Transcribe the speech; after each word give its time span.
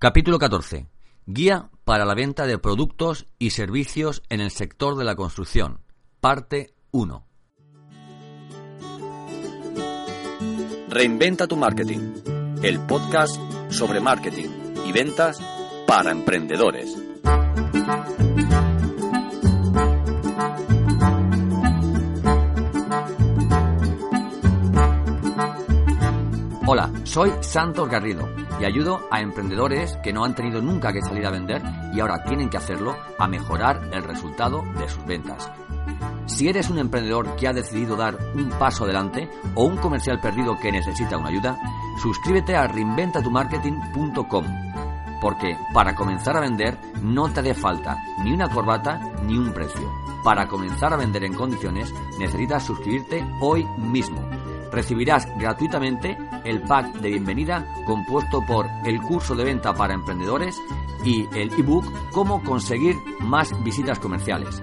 Capítulo 0.00 0.38
14. 0.38 0.86
Guía 1.26 1.70
para 1.82 2.04
la 2.04 2.14
venta 2.14 2.46
de 2.46 2.56
productos 2.56 3.26
y 3.40 3.50
servicios 3.50 4.22
en 4.28 4.40
el 4.40 4.52
sector 4.52 4.96
de 4.96 5.04
la 5.04 5.16
construcción. 5.16 5.80
Parte 6.20 6.72
1. 6.92 7.26
Reinventa 10.88 11.48
tu 11.48 11.56
marketing. 11.56 12.14
El 12.62 12.78
podcast 12.86 13.40
sobre 13.72 13.98
marketing 13.98 14.48
y 14.86 14.92
ventas 14.92 15.40
para 15.84 16.12
emprendedores. 16.12 16.96
Soy 27.18 27.32
Santos 27.40 27.88
Garrido 27.88 28.28
y 28.60 28.64
ayudo 28.64 29.08
a 29.10 29.20
emprendedores 29.20 29.96
que 30.04 30.12
no 30.12 30.24
han 30.24 30.36
tenido 30.36 30.62
nunca 30.62 30.92
que 30.92 31.02
salir 31.02 31.26
a 31.26 31.32
vender 31.32 31.60
y 31.92 31.98
ahora 31.98 32.22
tienen 32.22 32.48
que 32.48 32.58
hacerlo 32.58 32.94
a 33.18 33.26
mejorar 33.26 33.90
el 33.92 34.04
resultado 34.04 34.62
de 34.78 34.88
sus 34.88 35.04
ventas. 35.04 35.50
Si 36.26 36.48
eres 36.48 36.70
un 36.70 36.78
emprendedor 36.78 37.34
que 37.34 37.48
ha 37.48 37.52
decidido 37.52 37.96
dar 37.96 38.16
un 38.36 38.48
paso 38.50 38.84
adelante 38.84 39.28
o 39.56 39.64
un 39.64 39.78
comercial 39.78 40.20
perdido 40.20 40.60
que 40.60 40.70
necesita 40.70 41.18
una 41.18 41.30
ayuda, 41.30 41.58
suscríbete 42.00 42.54
a 42.54 42.68
reinventatumarketing.com 42.68 44.44
porque 45.20 45.56
para 45.74 45.96
comenzar 45.96 46.36
a 46.36 46.40
vender 46.40 46.78
no 47.02 47.32
te 47.32 47.40
hace 47.40 47.54
falta 47.54 48.00
ni 48.22 48.32
una 48.32 48.48
corbata 48.48 49.00
ni 49.24 49.36
un 49.36 49.52
precio. 49.52 49.90
Para 50.22 50.46
comenzar 50.46 50.92
a 50.92 50.96
vender 50.96 51.24
en 51.24 51.34
condiciones 51.34 51.92
necesitas 52.16 52.62
suscribirte 52.62 53.26
hoy 53.40 53.66
mismo 53.76 54.37
recibirás 54.72 55.28
gratuitamente 55.38 56.16
el 56.44 56.62
pack 56.62 56.94
de 57.00 57.10
bienvenida 57.10 57.66
compuesto 57.86 58.44
por 58.46 58.66
el 58.84 59.00
curso 59.02 59.34
de 59.34 59.44
venta 59.44 59.74
para 59.74 59.94
emprendedores 59.94 60.56
y 61.04 61.26
el 61.34 61.52
ebook 61.58 61.84
Cómo 62.12 62.42
conseguir 62.42 62.96
más 63.20 63.52
visitas 63.62 63.98
comerciales. 63.98 64.62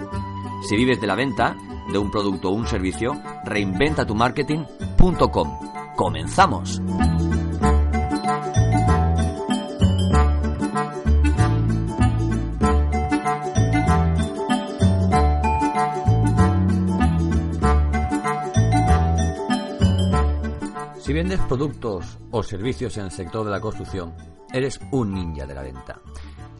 Si 0.67 0.75
vives 0.75 0.99
de 0.99 1.07
la 1.07 1.15
venta 1.15 1.55
de 1.91 1.97
un 1.97 2.11
producto 2.11 2.49
o 2.49 2.53
un 2.53 2.67
servicio, 2.67 3.13
reinventatumarketing.com. 3.45 5.59
¡Comenzamos! 5.95 6.81
Vendes 21.15 21.39
productos 21.47 22.19
o 22.31 22.43
servicios 22.43 22.97
en 22.97 23.05
el 23.05 23.11
sector 23.11 23.45
de 23.45 23.51
la 23.51 23.61
construcción, 23.61 24.13
eres 24.51 24.81
un 24.91 25.13
ninja 25.13 25.45
de 25.45 25.55
la 25.55 25.61
venta. 25.61 26.01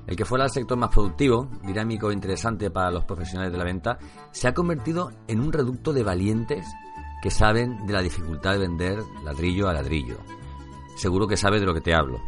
El 0.08 0.16
que 0.16 0.24
fuera 0.24 0.46
el 0.46 0.50
sector 0.50 0.78
más 0.78 0.92
productivo, 0.92 1.50
dinámico 1.64 2.10
e 2.10 2.14
interesante 2.14 2.72
para 2.72 2.90
los 2.90 3.04
profesionales 3.04 3.52
de 3.52 3.58
la 3.58 3.66
venta, 3.66 3.98
se 4.32 4.48
ha 4.48 4.54
convertido 4.54 5.12
en 5.28 5.42
un 5.42 5.52
reducto 5.52 5.92
de 5.92 6.04
valientes 6.04 6.66
que 7.22 7.32
saben 7.32 7.86
de 7.86 7.92
la 7.92 8.02
dificultad 8.02 8.54
de 8.54 8.60
vender 8.60 9.00
ladrillo 9.26 9.68
a 9.68 9.74
ladrillo. 9.74 10.20
Seguro 10.96 11.28
que 11.28 11.36
sabes 11.36 11.60
de 11.60 11.68
lo 11.68 11.74
que 11.74 11.82
te 11.82 11.94
hablo. 11.94 12.22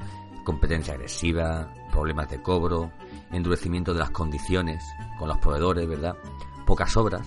Competencia 0.44 0.96
agresiva, 0.96 1.72
problemas 1.94 2.30
de 2.30 2.42
cobro, 2.42 2.92
endurecimiento 3.32 3.94
de 3.94 4.00
las 4.00 4.12
condiciones 4.12 4.84
con 5.18 5.30
los 5.30 5.38
proveedores, 5.38 5.88
¿verdad? 5.88 6.18
Pocas 6.66 6.98
obras 6.98 7.26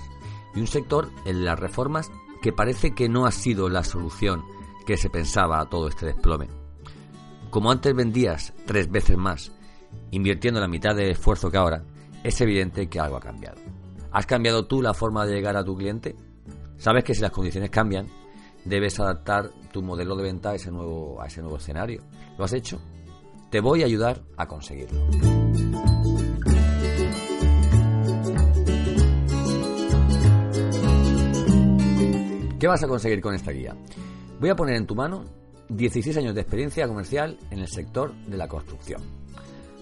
y 0.54 0.60
un 0.60 0.66
sector 0.66 1.08
en 1.24 1.46
las 1.46 1.58
reformas 1.58 2.10
que 2.42 2.52
parece 2.52 2.94
que 2.94 3.08
no 3.08 3.24
ha 3.24 3.32
sido 3.32 3.70
la 3.70 3.82
solución 3.82 4.44
que 4.90 4.96
se 4.96 5.08
pensaba 5.08 5.60
a 5.60 5.66
todo 5.66 5.86
este 5.86 6.06
desplome. 6.06 6.48
Como 7.48 7.70
antes 7.70 7.94
vendías 7.94 8.52
tres 8.66 8.90
veces 8.90 9.16
más, 9.16 9.52
invirtiendo 10.10 10.58
la 10.58 10.66
mitad 10.66 10.96
de 10.96 11.12
esfuerzo 11.12 11.48
que 11.48 11.58
ahora, 11.58 11.84
es 12.24 12.40
evidente 12.40 12.88
que 12.88 12.98
algo 12.98 13.16
ha 13.16 13.20
cambiado. 13.20 13.60
¿Has 14.10 14.26
cambiado 14.26 14.66
tú 14.66 14.82
la 14.82 14.92
forma 14.92 15.24
de 15.24 15.32
llegar 15.32 15.56
a 15.56 15.62
tu 15.62 15.76
cliente? 15.76 16.16
Sabes 16.76 17.04
que 17.04 17.14
si 17.14 17.22
las 17.22 17.30
condiciones 17.30 17.70
cambian, 17.70 18.08
debes 18.64 18.98
adaptar 18.98 19.52
tu 19.70 19.80
modelo 19.80 20.16
de 20.16 20.24
venta 20.24 20.50
a 20.50 20.54
ese 20.56 20.72
nuevo, 20.72 21.22
a 21.22 21.28
ese 21.28 21.40
nuevo 21.40 21.58
escenario. 21.58 22.02
¿Lo 22.36 22.44
has 22.44 22.52
hecho? 22.52 22.80
Te 23.48 23.60
voy 23.60 23.84
a 23.84 23.86
ayudar 23.86 24.20
a 24.36 24.48
conseguirlo. 24.48 25.06
¿Qué 32.58 32.66
vas 32.66 32.82
a 32.82 32.88
conseguir 32.88 33.20
con 33.20 33.36
esta 33.36 33.52
guía? 33.52 33.76
Voy 34.40 34.48
a 34.48 34.56
poner 34.56 34.76
en 34.76 34.86
tu 34.86 34.94
mano 34.94 35.24
16 35.68 36.16
años 36.16 36.34
de 36.34 36.40
experiencia 36.40 36.88
comercial 36.88 37.36
en 37.50 37.58
el 37.58 37.68
sector 37.68 38.14
de 38.24 38.38
la 38.38 38.48
construcción. 38.48 39.02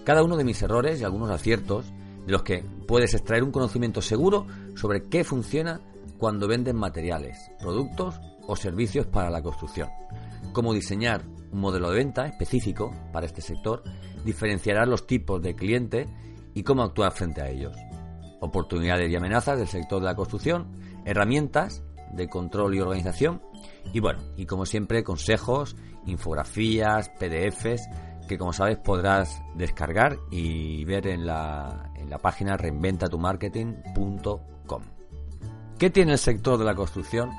Cada 0.03 0.21
uno 0.21 0.35
de 0.35 0.43
mis 0.43 0.61
errores 0.61 0.99
y 0.99 1.05
algunos 1.05 1.29
aciertos 1.29 1.85
de 2.25 2.31
los 2.33 2.43
que 2.43 2.65
puedes 2.85 3.13
extraer 3.13 3.41
un 3.41 3.53
conocimiento 3.53 4.01
seguro 4.01 4.47
sobre 4.75 5.03
qué 5.03 5.23
funciona 5.23 5.79
cuando 6.17 6.45
venden 6.45 6.75
materiales, 6.75 7.49
productos 7.57 8.19
o 8.47 8.57
servicios 8.57 9.05
para 9.05 9.29
la 9.29 9.41
construcción. 9.41 9.87
Cómo 10.51 10.73
diseñar 10.73 11.23
un 11.53 11.61
modelo 11.61 11.89
de 11.89 11.99
venta 11.99 12.25
específico 12.25 12.93
para 13.13 13.27
este 13.27 13.41
sector, 13.41 13.81
diferenciarás 14.25 14.89
los 14.89 15.07
tipos 15.07 15.41
de 15.41 15.55
clientes 15.55 16.09
y 16.53 16.63
cómo 16.63 16.83
actuar 16.83 17.13
frente 17.13 17.41
a 17.41 17.49
ellos. 17.49 17.77
Oportunidades 18.41 19.09
y 19.09 19.15
amenazas 19.15 19.57
del 19.57 19.69
sector 19.69 20.01
de 20.01 20.07
la 20.07 20.15
construcción, 20.15 20.67
herramientas 21.05 21.81
de 22.11 22.27
control 22.27 22.75
y 22.75 22.81
organización 22.81 23.41
y 23.93 23.99
bueno, 23.99 24.19
y 24.37 24.45
como 24.45 24.65
siempre, 24.65 25.03
consejos, 25.03 25.75
infografías, 26.05 27.09
PDFs 27.09 27.89
que 28.29 28.37
como 28.37 28.53
sabes 28.53 28.77
podrás 28.77 29.41
descargar 29.55 30.19
y 30.29 30.85
ver 30.85 31.07
en 31.07 31.25
la, 31.25 31.91
en 31.95 32.11
la 32.11 32.19
página 32.19 32.55
reinventatumarketing.com. 32.55 34.83
¿Qué 35.79 35.89
tiene 35.89 36.11
el 36.11 36.19
sector 36.19 36.59
de 36.59 36.65
la 36.65 36.75
construcción 36.75 37.31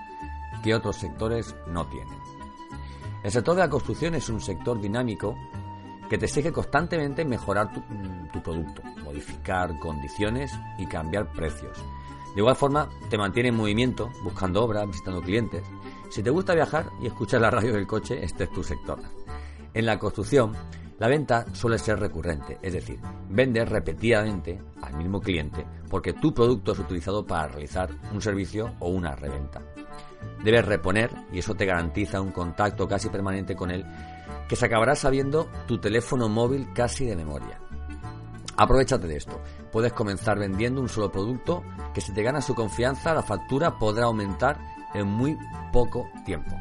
que 0.64 0.75
otros 0.75 0.97
sectores 0.97 1.54
no 1.69 1.86
tienen? 1.86 2.19
El 3.22 3.30
sector 3.30 3.54
de 3.54 3.62
la 3.62 3.70
construcción 3.70 4.16
es 4.16 4.28
un 4.28 4.41
sector 4.41 4.80
dinámico 4.80 5.36
que 6.09 6.19
te 6.19 6.26
exige 6.26 6.50
constantemente 6.50 7.25
mejorar 7.25 7.72
tu, 7.72 7.80
tu 8.32 8.42
producto, 8.42 8.82
modificar 9.04 9.78
condiciones 9.78 10.50
y 10.76 10.86
cambiar 10.86 11.30
precios. 11.32 11.78
De 12.34 12.41
igual 12.41 12.56
forma, 12.56 12.88
te 13.09 13.16
mantiene 13.16 13.50
en 13.50 13.56
movimiento, 13.56 14.10
buscando 14.25 14.64
obras, 14.64 14.88
visitando 14.88 15.22
clientes. 15.22 15.62
Si 16.10 16.25
te 16.25 16.31
gusta 16.31 16.54
viajar 16.54 16.87
y 17.00 17.06
escuchar 17.06 17.41
la 17.41 17.50
radio 17.50 17.72
del 17.72 17.87
coche, 17.87 18.19
este 18.25 18.44
es 18.44 18.53
tu 18.53 18.65
sector. 18.65 18.98
En 19.72 19.87
la 19.87 19.97
construcción, 19.97 20.53
la 20.98 21.06
venta 21.06 21.47
suele 21.54 21.78
ser 21.78 22.00
recurrente, 22.00 22.59
es 22.60 22.72
decir, 22.72 22.98
vendes 23.28 23.69
repetidamente 23.69 24.60
al 24.82 24.94
mismo 24.94 25.21
cliente 25.21 25.65
porque 25.88 26.12
tu 26.12 26.34
producto 26.34 26.72
es 26.72 26.81
utilizado 26.81 27.25
para 27.25 27.47
realizar 27.47 27.91
un 28.12 28.21
servicio 28.21 28.75
o 28.81 28.88
una 28.88 29.15
reventa. 29.15 29.62
Debes 30.43 30.65
reponer, 30.65 31.10
y 31.32 31.38
eso 31.38 31.54
te 31.54 31.65
garantiza 31.65 32.21
un 32.21 32.32
contacto 32.32 32.88
casi 32.88 33.09
permanente 33.09 33.54
con 33.54 33.71
él, 33.71 33.87
que 34.48 34.56
se 34.56 34.66
acabará 34.66 34.97
sabiendo 34.97 35.48
tu 35.69 35.78
teléfono 35.78 36.28
móvil 36.28 36.72
casi 36.75 37.06
de 37.06 37.15
memoria. 37.15 37.60
Aprovechate 38.56 39.06
de 39.06 39.16
esto. 39.16 39.41
Puedes 39.71 39.92
comenzar 39.92 40.41
vendiendo 40.41 40.81
un 40.81 40.88
solo 40.88 41.12
producto 41.12 41.62
que 41.94 42.00
si 42.00 42.12
te 42.12 42.22
gana 42.25 42.42
su 42.42 42.54
confianza, 42.54 43.15
la 43.15 43.22
factura 43.22 43.78
podrá 43.78 44.06
aumentar 44.06 44.59
en 44.95 45.06
muy 45.06 45.39
poco 45.73 46.09
tiempo. 46.25 46.56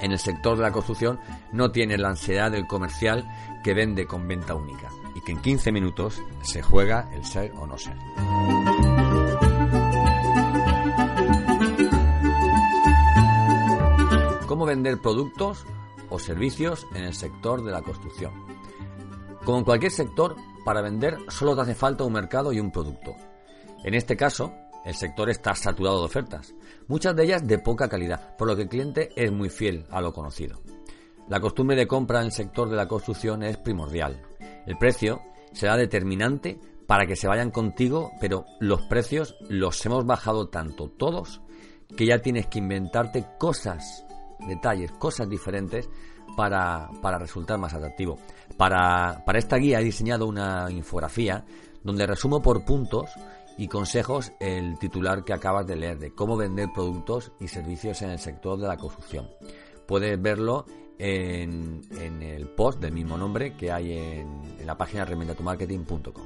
En 0.00 0.12
el 0.12 0.18
sector 0.18 0.56
de 0.56 0.62
la 0.62 0.72
construcción 0.72 1.18
no 1.52 1.70
tiene 1.70 1.96
la 1.96 2.08
ansiedad 2.08 2.50
del 2.50 2.66
comercial 2.66 3.26
que 3.62 3.74
vende 3.74 4.06
con 4.06 4.26
venta 4.26 4.54
única 4.54 4.90
y 5.14 5.20
que 5.20 5.32
en 5.32 5.40
15 5.40 5.72
minutos 5.72 6.20
se 6.42 6.62
juega 6.62 7.08
el 7.14 7.24
ser 7.24 7.52
o 7.52 7.66
no 7.66 7.78
ser. 7.78 7.96
¿Cómo 14.46 14.66
vender 14.66 15.00
productos 15.00 15.64
o 16.10 16.18
servicios 16.18 16.86
en 16.94 17.04
el 17.04 17.14
sector 17.14 17.64
de 17.64 17.72
la 17.72 17.82
construcción? 17.82 18.32
Como 19.44 19.58
en 19.58 19.64
cualquier 19.64 19.92
sector, 19.92 20.36
para 20.64 20.80
vender 20.80 21.18
solo 21.28 21.54
te 21.54 21.62
hace 21.62 21.74
falta 21.74 22.04
un 22.04 22.12
mercado 22.12 22.52
y 22.52 22.60
un 22.60 22.70
producto. 22.70 23.14
En 23.84 23.94
este 23.94 24.16
caso, 24.16 24.54
el 24.84 24.94
sector 24.94 25.30
está 25.30 25.54
saturado 25.54 26.00
de 26.00 26.06
ofertas, 26.06 26.54
muchas 26.88 27.16
de 27.16 27.24
ellas 27.24 27.46
de 27.46 27.58
poca 27.58 27.88
calidad, 27.88 28.36
por 28.36 28.48
lo 28.48 28.56
que 28.56 28.62
el 28.62 28.68
cliente 28.68 29.10
es 29.16 29.32
muy 29.32 29.48
fiel 29.48 29.86
a 29.90 30.00
lo 30.00 30.12
conocido. 30.12 30.60
La 31.28 31.40
costumbre 31.40 31.76
de 31.76 31.86
compra 31.86 32.20
en 32.20 32.26
el 32.26 32.32
sector 32.32 32.68
de 32.68 32.76
la 32.76 32.86
construcción 32.86 33.42
es 33.42 33.56
primordial. 33.56 34.20
El 34.66 34.76
precio 34.76 35.22
será 35.52 35.76
determinante 35.76 36.58
para 36.86 37.06
que 37.06 37.16
se 37.16 37.28
vayan 37.28 37.50
contigo, 37.50 38.12
pero 38.20 38.44
los 38.60 38.82
precios 38.82 39.36
los 39.48 39.84
hemos 39.86 40.04
bajado 40.04 40.48
tanto 40.48 40.90
todos 40.90 41.40
que 41.96 42.06
ya 42.06 42.18
tienes 42.18 42.46
que 42.48 42.58
inventarte 42.58 43.24
cosas, 43.38 44.04
detalles, 44.46 44.92
cosas 44.92 45.28
diferentes 45.28 45.88
para, 46.36 46.90
para 47.00 47.18
resultar 47.18 47.58
más 47.58 47.72
atractivo. 47.72 48.18
Para, 48.58 49.22
para 49.24 49.38
esta 49.38 49.56
guía 49.56 49.80
he 49.80 49.84
diseñado 49.84 50.26
una 50.26 50.70
infografía 50.70 51.44
donde 51.82 52.06
resumo 52.06 52.42
por 52.42 52.64
puntos 52.64 53.10
y 53.56 53.68
consejos 53.68 54.32
el 54.40 54.78
titular 54.78 55.24
que 55.24 55.32
acabas 55.32 55.66
de 55.66 55.76
leer 55.76 55.98
de 55.98 56.12
cómo 56.12 56.36
vender 56.36 56.68
productos 56.74 57.32
y 57.40 57.48
servicios 57.48 58.02
en 58.02 58.10
el 58.10 58.18
sector 58.18 58.58
de 58.58 58.68
la 58.68 58.76
construcción. 58.76 59.28
Puedes 59.86 60.20
verlo 60.20 60.66
en, 60.98 61.82
el 62.22 62.48
post 62.48 62.80
del 62.80 62.92
mismo 62.92 63.16
nombre 63.16 63.54
que 63.56 63.70
hay 63.70 63.92
en, 63.92 64.66
la 64.66 64.76
página 64.76 65.04
reinventatumarketing.com. 65.04 66.24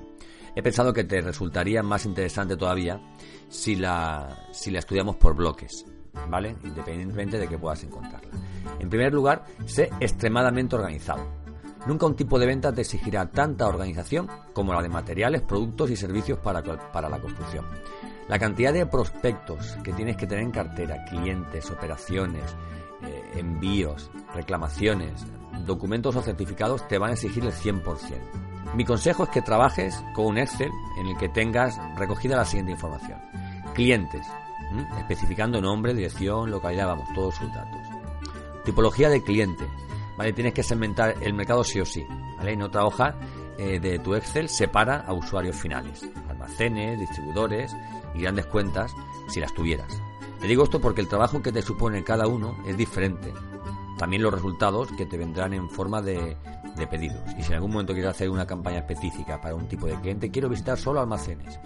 He 0.54 0.62
pensado 0.62 0.92
que 0.92 1.04
te 1.04 1.20
resultaría 1.20 1.82
más 1.82 2.04
interesante 2.04 2.56
todavía 2.56 3.00
si 3.48 3.76
la, 3.76 4.48
si 4.52 4.70
la 4.70 4.80
estudiamos 4.80 5.16
por 5.16 5.34
bloques, 5.34 5.84
¿vale? 6.28 6.56
Independientemente 6.64 7.38
de 7.38 7.46
que 7.46 7.58
puedas 7.58 7.82
encontrarla. 7.84 8.30
En 8.78 8.88
primer 8.88 9.12
lugar, 9.12 9.44
sé 9.66 9.90
extremadamente 10.00 10.76
organizado. 10.76 11.37
Nunca 11.88 12.04
un 12.04 12.16
tipo 12.16 12.38
de 12.38 12.44
venta 12.44 12.70
te 12.70 12.82
exigirá 12.82 13.30
tanta 13.30 13.66
organización 13.66 14.28
como 14.52 14.74
la 14.74 14.82
de 14.82 14.90
materiales, 14.90 15.40
productos 15.40 15.90
y 15.90 15.96
servicios 15.96 16.38
para, 16.38 16.62
para 16.62 17.08
la 17.08 17.18
construcción. 17.18 17.64
La 18.28 18.38
cantidad 18.38 18.74
de 18.74 18.84
prospectos 18.84 19.78
que 19.82 19.94
tienes 19.94 20.18
que 20.18 20.26
tener 20.26 20.44
en 20.44 20.50
cartera, 20.50 21.02
clientes, 21.06 21.70
operaciones, 21.70 22.44
eh, 23.00 23.30
envíos, 23.36 24.10
reclamaciones, 24.34 25.24
documentos 25.64 26.14
o 26.14 26.20
certificados 26.20 26.86
te 26.88 26.98
van 26.98 27.08
a 27.08 27.14
exigir 27.14 27.42
el 27.42 27.52
100%. 27.52 27.82
Mi 28.74 28.84
consejo 28.84 29.24
es 29.24 29.30
que 29.30 29.40
trabajes 29.40 29.98
con 30.14 30.26
un 30.26 30.36
Excel 30.36 30.70
en 31.00 31.06
el 31.06 31.16
que 31.16 31.30
tengas 31.30 31.78
recogida 31.96 32.36
la 32.36 32.44
siguiente 32.44 32.72
información. 32.72 33.18
Clientes, 33.74 34.26
especificando 34.98 35.62
nombre, 35.62 35.94
dirección, 35.94 36.50
localidad, 36.50 36.88
vamos, 36.88 37.08
todos 37.14 37.34
sus 37.34 37.50
datos. 37.54 37.80
Tipología 38.66 39.08
de 39.08 39.22
cliente, 39.22 39.64
¿vale? 40.18 40.32
Tienes 40.32 40.52
que 40.52 40.64
segmentar 40.64 41.14
el 41.20 41.32
mercado 41.32 41.62
sí 41.62 41.80
o 41.80 41.86
sí, 41.86 42.04
¿vale? 42.36 42.52
En 42.52 42.62
otra 42.62 42.84
hoja 42.84 43.14
eh, 43.56 43.78
de 43.78 44.00
tu 44.00 44.14
Excel 44.14 44.48
separa 44.48 45.04
a 45.06 45.12
usuarios 45.14 45.56
finales, 45.56 46.04
almacenes, 46.28 46.98
distribuidores 46.98 47.74
y 48.14 48.22
grandes 48.22 48.46
cuentas 48.46 48.92
si 49.28 49.40
las 49.40 49.54
tuvieras. 49.54 50.02
Te 50.40 50.48
digo 50.48 50.64
esto 50.64 50.80
porque 50.80 51.00
el 51.00 51.08
trabajo 51.08 51.40
que 51.40 51.52
te 51.52 51.62
supone 51.62 52.02
cada 52.02 52.26
uno 52.26 52.56
es 52.66 52.76
diferente. 52.76 53.32
También 53.96 54.22
los 54.22 54.34
resultados 54.34 54.90
que 54.92 55.06
te 55.06 55.16
vendrán 55.16 55.52
en 55.54 55.70
forma 55.70 56.02
de, 56.02 56.36
de 56.78 56.86
pedidos. 56.86 57.22
Y 57.36 57.42
si 57.42 57.48
en 57.48 57.56
algún 57.56 57.72
momento 57.72 57.92
quieres 57.92 58.12
hacer 58.12 58.30
una 58.30 58.46
campaña 58.46 58.78
específica 58.78 59.40
para 59.40 59.54
un 59.54 59.68
tipo 59.68 59.86
de 59.86 59.94
cliente, 60.00 60.30
quiero 60.30 60.48
visitar 60.48 60.78
solo 60.78 61.00
almacenes, 61.00 61.58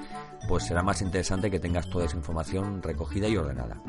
pues 0.49 0.65
será 0.65 0.83
más 0.83 1.03
interesante 1.03 1.51
que 1.51 1.61
tengas 1.61 1.89
toda 1.89 2.07
esa 2.07 2.17
información 2.17 2.83
recogida 2.83 3.29
y 3.29 3.37
ordenada. 3.37 3.81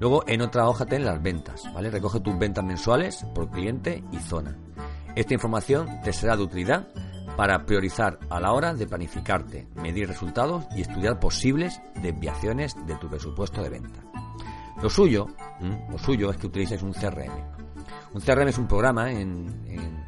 Luego 0.00 0.24
en 0.26 0.40
otra 0.40 0.68
hoja 0.68 0.86
ten 0.86 1.04
las 1.04 1.22
ventas, 1.22 1.62
¿vale? 1.74 1.90
Recoge 1.90 2.20
tus 2.20 2.38
ventas 2.38 2.64
mensuales 2.64 3.24
por 3.34 3.50
cliente 3.50 4.02
y 4.10 4.16
zona. 4.18 4.56
Esta 5.14 5.34
información 5.34 6.00
te 6.02 6.12
será 6.12 6.36
de 6.36 6.42
utilidad 6.42 6.88
para 7.36 7.64
priorizar 7.64 8.18
a 8.28 8.40
la 8.40 8.52
hora 8.52 8.74
de 8.74 8.86
planificarte, 8.86 9.66
medir 9.76 10.08
resultados 10.08 10.64
y 10.74 10.82
estudiar 10.82 11.20
posibles 11.20 11.80
desviaciones 12.02 12.74
de 12.86 12.94
tu 12.96 13.08
presupuesto 13.08 13.62
de 13.62 13.70
venta. 13.70 14.00
Lo 14.82 14.88
suyo, 14.88 15.26
lo 15.90 15.98
suyo 15.98 16.30
es 16.30 16.36
que 16.38 16.46
utilices 16.46 16.82
un 16.82 16.92
CRM. 16.92 17.32
Un 18.12 18.20
CRM 18.20 18.48
es 18.48 18.58
un 18.58 18.66
programa 18.66 19.10
en, 19.12 19.64
el 19.68 19.99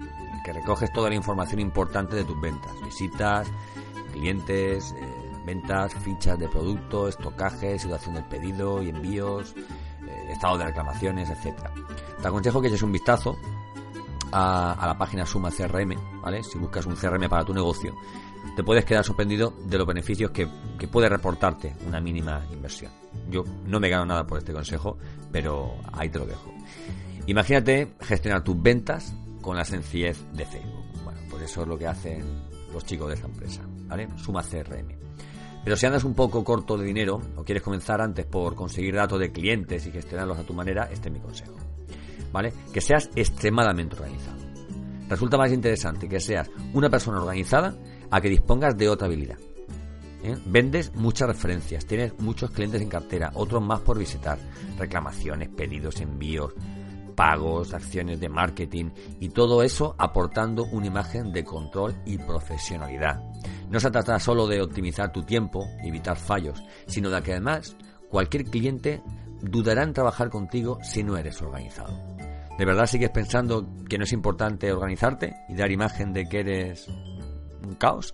que 0.45 0.53
recoges 0.53 0.93
toda 0.93 1.09
la 1.09 1.15
información 1.15 1.61
importante 1.61 2.17
de 2.17 2.25
tus 2.25 2.41
ventas, 2.41 2.73
visitas, 2.85 3.49
clientes, 4.13 4.95
eh, 4.99 5.33
ventas, 5.45 5.95
fichas 5.95 6.39
de 6.39 6.49
producto, 6.49 7.09
estocaje, 7.09 7.79
situación 7.79 8.15
del 8.15 8.25
pedido 8.25 8.83
y 8.83 8.91
envíos, 8.91 9.55
eh, 10.07 10.33
estado 10.33 10.59
de 10.59 10.67
reclamaciones, 10.67 11.31
etcétera. 11.31 11.73
Te 12.21 12.29
aconsejo 12.29 12.61
que 12.61 12.69
eches 12.69 12.83
un 12.83 12.93
vistazo 12.93 13.37
a, 14.33 14.85
la 14.87 14.97
página 14.97 15.27
Suma 15.27 15.51
CRM, 15.51 15.95
¿vale? 16.23 16.43
Si 16.43 16.59
buscas 16.59 16.87
un 16.87 16.95
CRM 16.95 17.29
para 17.29 17.45
tu 17.45 17.53
negocio, 17.53 17.95
te 18.57 18.65
puedes 18.65 18.85
quedar 18.85 19.05
sorprendido 19.05 19.53
de 19.67 19.79
los 19.79 19.87
beneficios 19.87 20.31
que, 20.31 20.49
que 20.79 20.89
puede 20.89 21.09
reportarte 21.09 21.75
una 21.87 22.01
mínima 22.01 22.43
inversión. 22.53 22.93
Yo 23.31 23.45
no 23.67 23.79
me 23.79 23.89
gano 23.89 24.07
nada 24.07 24.27
por 24.27 24.39
este 24.39 24.53
consejo, 24.53 24.99
pero 25.31 25.75
ahí 25.93 26.09
te 26.09 26.19
lo 26.19 26.27
dejo. 26.27 26.53
Imagínate 27.27 27.95
gestionar 28.01 28.43
tus 28.43 28.61
ventas 28.61 29.15
con 29.43 29.57
la 29.57 29.65
sencillez 29.65 30.25
de 30.33 30.47
Facebook. 30.47 30.85
Bueno, 31.05 31.21
pues 31.29 31.43
eso 31.43 31.63
es 31.63 31.69
lo 31.69 31.77
que 31.77 31.87
hacen 31.87 32.25
los 32.73 32.85
chicos 32.87 33.09
de 33.09 33.15
esta 33.15 33.27
empresa, 33.27 33.63
¿vale? 33.87 34.09
Suma 34.17 34.43
CRM. 34.43 35.03
Pero 35.65 35.77
si 35.77 35.87
andas 35.87 36.05
un 36.05 36.15
poco 36.15 36.43
corto 36.43 36.77
de 36.77 36.87
dinero 36.87 37.21
o 37.37 37.45
quieres 37.45 37.63
comenzar 37.63 38.01
antes 38.01 38.27
por 38.27 38.55
conseguir 38.55 38.95
datos 38.95 39.21
de 39.21 39.31
clientes 39.31 39.87
y 39.87 39.93
gestionarlos 39.93 40.39
a 40.39 40.45
tu 40.45 40.55
manera, 40.55 40.89
este 40.91 41.09
es 41.09 41.15
mi 41.15 41.21
consejo. 41.21 41.55
¿Vale? 42.33 42.53
Que 42.73 42.81
seas 42.81 43.11
extremadamente 43.15 43.95
organizado. 43.95 44.39
Resulta 45.09 45.37
más 45.37 45.53
interesante 45.53 46.09
que 46.09 46.21
seas 46.21 46.51
una 46.73 46.89
persona 46.89 47.21
organizada 47.21 47.75
a 48.11 48.21
que 48.21 48.31
dispongas 48.31 48.77
de 48.77 48.89
otra 48.89 49.07
habilidad. 49.07 49.39
¿Eh? 50.25 50.37
Vendes 50.47 50.95
muchas 50.95 51.29
referencias, 51.29 51.85
tienes 51.85 52.19
muchos 52.19 52.51
clientes 52.51 52.81
en 52.81 52.89
cartera, 52.89 53.31
otros 53.35 53.63
más 53.63 53.81
por 53.81 53.99
visitar, 53.99 54.39
reclamaciones, 54.79 55.49
pedidos, 55.49 56.01
envíos, 56.01 56.55
pagos, 57.15 57.75
acciones 57.75 58.21
de 58.21 58.29
marketing 58.29 58.91
y 59.21 59.31
todo 59.31 59.63
eso 59.63 59.95
aportando 59.99 60.65
una 60.65 60.87
imagen 60.87 61.33
de 61.33 61.45
control 61.45 61.95
y 62.05 62.19
profesionalidad. 62.19 63.23
No 63.71 63.81
se 63.81 63.91
trata 63.91 64.19
solo 64.19 64.47
de 64.47 64.61
optimizar 64.61 65.13
tu 65.13 65.23
tiempo 65.23 65.67
y 65.83 65.89
evitar 65.89 66.17
fallos, 66.17 66.63
sino 66.87 67.11
de 67.11 67.23
que 67.23 67.33
además 67.33 67.77
cualquier 68.09 68.45
cliente 68.45 69.03
dudará 69.41 69.83
en 69.83 69.93
trabajar 69.93 70.31
contigo 70.31 70.79
si 70.83 71.03
no 71.03 71.17
eres 71.17 71.41
organizado. 71.43 71.99
¿De 72.59 72.65
verdad 72.65 72.87
sigues 72.87 73.11
pensando 73.11 73.67
que 73.89 73.99
no 73.99 74.05
es 74.05 74.13
importante 74.13 74.73
organizarte 74.73 75.35
y 75.49 75.55
dar 75.55 75.71
imagen 75.71 76.13
de 76.13 76.29
que 76.29 76.41
eres 76.41 76.89
un 77.67 77.75
caos? 77.75 78.13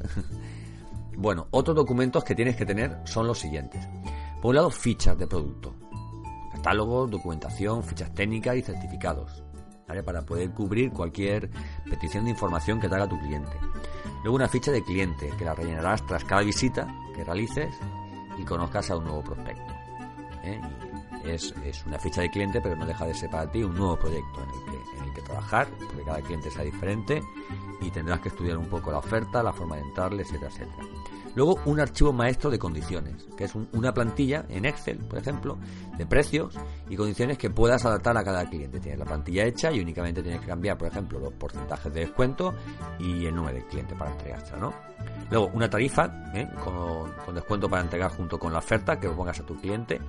bueno, 1.17 1.49
otros 1.51 1.77
documentos 1.77 2.25
que 2.25 2.35
tienes 2.35 2.57
que 2.57 2.65
tener 2.65 2.99
son 3.05 3.27
los 3.27 3.39
siguientes. 3.39 3.87
Por 4.41 4.51
un 4.51 4.57
lado, 4.57 4.71
fichas 4.71 5.19
de 5.19 5.27
producto 5.27 5.75
catálogos, 6.59 7.11
documentación, 7.11 7.83
fichas 7.83 8.13
técnicas 8.15 8.57
y 8.57 8.63
certificados, 8.63 9.43
para 9.87 10.23
poder 10.23 10.51
cubrir 10.51 10.91
cualquier 10.93 11.51
petición 11.89 12.25
de 12.25 12.31
información 12.31 12.81
que 12.81 12.89
te 12.89 12.95
haga 12.95 13.09
tu 13.09 13.19
cliente. 13.19 13.57
Luego 14.23 14.37
una 14.37 14.49
ficha 14.49 14.71
de 14.71 14.83
cliente 14.83 15.31
que 15.39 15.45
la 15.45 15.55
rellenarás 15.55 16.05
tras 16.07 16.25
cada 16.25 16.43
visita 16.43 16.87
que 17.15 17.25
realices 17.25 17.75
y 18.39 18.45
conozcas 18.45 18.91
a 18.91 18.97
un 18.97 19.05
nuevo 19.05 19.23
prospecto. 19.23 19.73
¿eh? 20.45 20.61
es, 21.25 21.55
una 21.87 21.99
ficha 21.99 22.23
de 22.23 22.31
cliente, 22.31 22.61
pero 22.61 22.77
no 22.77 22.87
deja 22.87 23.07
de 23.07 23.15
ser 23.15 23.31
para 23.31 23.51
ti 23.51 23.63
un 23.63 23.75
nuevo 23.75 23.97
proyecto 23.97 24.43
en 24.43 25.05
el 25.05 25.13
que, 25.15 25.23
trabajar, 25.23 25.69
porque 25.79 26.05
cada 26.05 26.23
cliente 26.23 26.51
sea 26.51 26.63
diferente 26.63 27.21
y 27.81 27.91
tendrás 27.91 28.21
que 28.21 28.29
estudiar 28.29 28.57
un 28.57 28.67
poco 28.67 28.91
la 28.93 28.99
oferta, 28.99 29.43
la 29.43 29.53
forma 29.53 29.77
de 29.77 29.83
entrarle, 29.83 30.23
etcétera, 30.23 30.51
etcétera. 30.51 30.98
Luego 31.39 31.61
un 31.67 31.79
archivo 31.79 32.13
maestro 32.13 32.51
de 32.51 32.59
condiciones, 32.59 33.29
que 33.37 33.45
es 33.45 33.55
una 33.55 33.95
plantilla 33.95 34.45
en 34.49 34.65
Excel, 34.65 34.99
por 34.99 35.21
ejemplo, 35.21 35.57
de 35.97 36.05
precios 36.05 36.59
y 36.91 36.97
condiciones 36.97 37.39
que 37.39 37.49
puedas 37.49 37.85
adaptar 37.85 38.19
a 38.19 38.25
cada 38.25 38.45
cliente. 38.51 38.81
Tienes 38.81 38.99
la 38.99 39.05
plantilla 39.05 39.45
hecha 39.45 39.71
y 39.71 39.79
únicamente 39.79 40.21
tienes 40.21 40.41
que 40.41 40.49
cambiar, 40.49 40.77
por 40.77 40.89
ejemplo, 40.89 41.21
los 41.21 41.33
porcentajes 41.35 41.95
de 41.95 42.01
descuento 42.01 42.55
y 42.99 43.25
el 43.25 43.37
número 43.37 43.55
del 43.55 43.67
cliente 43.67 43.95
para 43.95 44.11
entregársela, 44.11 44.59
¿no? 44.59 44.75
Luego 45.31 45.51
una 45.55 45.71
tarifa 45.71 46.11
¿eh? 46.35 46.49
con, 46.65 47.13
con 47.25 47.37
descuento 47.37 47.69
para 47.69 47.83
entregar 47.83 48.11
junto 48.11 48.37
con 48.37 48.53
la 48.53 48.59
oferta 48.59 48.99
que 48.99 49.09
pongas 49.09 49.39
a 49.39 49.47
tu 49.47 49.55
cliente 49.61 50.01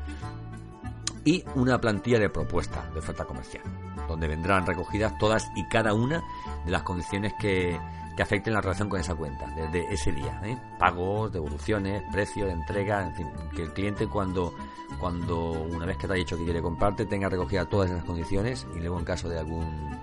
y 1.26 1.44
una 1.54 1.80
plantilla 1.80 2.18
de 2.18 2.32
propuesta 2.32 2.90
de 2.92 2.98
oferta 2.98 3.26
comercial, 3.26 3.66
donde 4.08 4.28
vendrán 4.28 4.66
recogidas 4.66 5.16
todas 5.20 5.48
y 5.56 5.64
cada 5.68 5.94
una 5.94 6.24
de 6.66 6.72
las 6.72 6.82
condiciones 6.82 7.34
que, 7.40 7.78
que 8.20 8.24
afecten 8.24 8.54
la 8.54 8.60
relación 8.60 8.90
con 8.90 9.00
esa 9.00 9.16
cuenta 9.16 9.46
desde 9.56 9.94
ese 9.94 10.12
día. 10.12 10.42
¿eh? 10.44 10.58
Pagos, 10.78 11.32
devoluciones, 11.32 12.04
precio 12.12 12.48
de 12.48 12.52
entrega, 12.52 13.02
en 13.02 13.16
fin, 13.16 13.28
que 13.56 13.62
el 13.62 13.72
cliente 13.72 14.08
cuando, 14.08 14.54
cuando 15.00 15.52
una 15.52 15.86
vez 15.86 15.96
que 15.96 16.06
te 16.06 16.12
ha 16.12 16.16
dicho 16.18 16.38
que 16.38 16.44
quiere 16.44 16.62
comprarte 16.62 17.06
tenga 17.06 17.30
recogida 17.30 17.64
todas 17.64 17.90
esas 17.90 18.04
condiciones 18.04 18.68
y 18.76 18.80
luego 18.80 19.00
en 19.00 19.06
caso 19.06 19.30
de 19.30 19.40
algún 19.40 19.98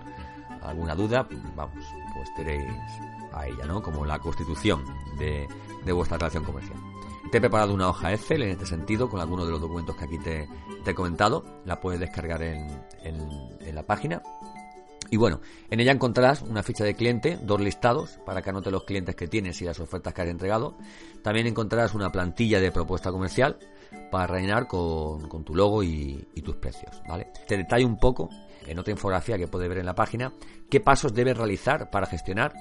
alguna 0.62 0.94
duda, 0.94 1.28
vamos, 1.54 1.84
pues 2.14 2.34
tenéis 2.34 2.72
a 3.34 3.48
ella, 3.48 3.66
¿no? 3.66 3.82
Como 3.82 4.06
la 4.06 4.18
constitución 4.18 4.82
de, 5.18 5.46
de 5.84 5.92
vuestra 5.92 6.16
relación 6.16 6.42
comercial. 6.42 6.78
Te 7.30 7.36
he 7.36 7.40
preparado 7.42 7.74
una 7.74 7.90
hoja 7.90 8.14
Excel 8.14 8.44
en 8.44 8.48
este 8.48 8.64
sentido 8.64 9.10
con 9.10 9.20
algunos 9.20 9.44
de 9.44 9.52
los 9.52 9.60
documentos 9.60 9.94
que 9.94 10.04
aquí 10.06 10.18
te, 10.18 10.48
he 10.86 10.94
comentado. 10.94 11.44
La 11.66 11.82
puedes 11.82 12.00
descargar 12.00 12.40
en, 12.40 12.80
en 13.02 13.74
la 13.74 13.82
página 13.82 14.22
y 15.10 15.16
bueno, 15.16 15.40
en 15.70 15.80
ella 15.80 15.92
encontrarás 15.92 16.42
una 16.42 16.62
ficha 16.62 16.84
de 16.84 16.94
cliente, 16.94 17.38
dos 17.42 17.60
listados 17.60 18.18
para 18.24 18.42
que 18.42 18.50
anote 18.50 18.70
los 18.70 18.84
clientes 18.84 19.14
que 19.14 19.28
tienes 19.28 19.60
y 19.62 19.64
las 19.64 19.78
ofertas 19.80 20.12
que 20.12 20.22
has 20.22 20.28
entregado. 20.28 20.76
También 21.22 21.46
encontrarás 21.46 21.94
una 21.94 22.10
plantilla 22.10 22.60
de 22.60 22.72
propuesta 22.72 23.10
comercial 23.10 23.58
para 24.10 24.26
rellenar 24.26 24.66
con, 24.66 25.44
tu 25.44 25.54
logo 25.54 25.82
y, 25.82 26.26
tus 26.44 26.56
precios. 26.56 27.02
¿vale? 27.08 27.28
Te 27.46 27.56
detallo 27.56 27.86
un 27.86 27.98
poco 27.98 28.30
en 28.66 28.78
otra 28.78 28.92
infografía 28.92 29.38
que 29.38 29.48
puedes 29.48 29.68
ver 29.68 29.78
en 29.78 29.86
la 29.86 29.94
página 29.94 30.32
qué 30.68 30.80
pasos 30.80 31.14
debes 31.14 31.36
realizar 31.36 31.90
para 31.90 32.06
gestionar 32.06 32.52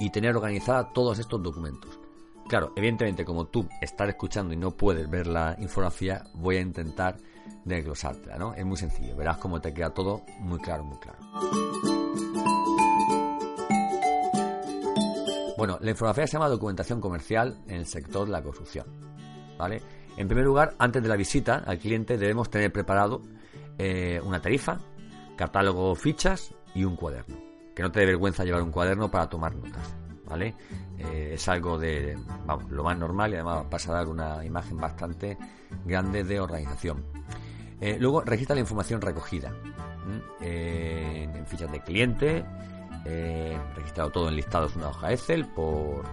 y 0.00 0.10
tener 0.10 0.36
organizada 0.36 0.92
todos 0.92 1.18
estos 1.18 1.42
documentos. 1.42 1.98
Claro, 2.48 2.72
evidentemente 2.76 3.24
como 3.24 3.46
tú 3.46 3.66
estás 3.80 4.08
escuchando 4.08 4.52
y 4.52 4.56
no 4.56 4.72
puedes 4.72 5.08
ver 5.08 5.26
la 5.26 5.56
infografía, 5.58 6.24
voy 6.34 6.56
a 6.56 6.60
intentar 6.60 7.16
desglosártela, 7.64 8.38
¿no? 8.38 8.54
Es 8.54 8.64
muy 8.64 8.76
sencillo, 8.76 9.16
verás 9.16 9.38
cómo 9.38 9.60
te 9.60 9.72
queda 9.72 9.90
todo 9.90 10.22
muy 10.40 10.58
claro, 10.58 10.84
muy 10.84 10.98
claro. 10.98 11.18
Bueno, 15.56 15.78
la 15.80 15.90
infografía 15.90 16.26
se 16.26 16.32
llama 16.32 16.48
documentación 16.48 17.00
comercial 17.00 17.56
en 17.68 17.76
el 17.76 17.86
sector 17.86 18.26
de 18.26 18.32
la 18.32 18.42
construcción, 18.42 18.86
¿vale? 19.56 19.80
En 20.16 20.26
primer 20.26 20.44
lugar, 20.44 20.74
antes 20.78 21.02
de 21.02 21.08
la 21.08 21.16
visita 21.16 21.62
al 21.64 21.78
cliente 21.78 22.18
debemos 22.18 22.50
tener 22.50 22.72
preparado 22.72 23.22
eh, 23.78 24.20
una 24.24 24.42
tarifa, 24.42 24.80
catálogo, 25.36 25.94
fichas 25.94 26.54
y 26.74 26.84
un 26.84 26.96
cuaderno. 26.96 27.36
Que 27.74 27.82
no 27.82 27.90
te 27.90 28.00
dé 28.00 28.06
vergüenza 28.06 28.44
llevar 28.44 28.62
un 28.62 28.70
cuaderno 28.70 29.10
para 29.10 29.28
tomar 29.28 29.54
notas, 29.54 29.94
Eh, 30.40 31.32
es 31.34 31.48
algo 31.48 31.78
de, 31.78 32.16
lo 32.70 32.84
más 32.84 32.96
normal 32.96 33.32
y 33.32 33.34
además 33.34 33.66
vas 33.68 33.88
a 33.88 33.92
dar 33.92 34.08
una 34.08 34.44
imagen 34.44 34.78
bastante 34.78 35.36
grande 35.84 36.24
de 36.24 36.40
organización. 36.40 37.04
Eh, 37.80 37.96
luego 37.98 38.22
registra 38.22 38.54
la 38.54 38.60
información 38.60 39.00
recogida 39.00 39.52
en 40.40 41.46
fichas 41.46 41.70
de 41.70 41.80
cliente, 41.80 42.44
registrado 43.76 44.10
todo 44.10 44.28
en 44.28 44.36
listados, 44.36 44.74
una 44.76 44.88
hoja 44.88 45.12
Excel 45.12 45.46
por 45.46 46.04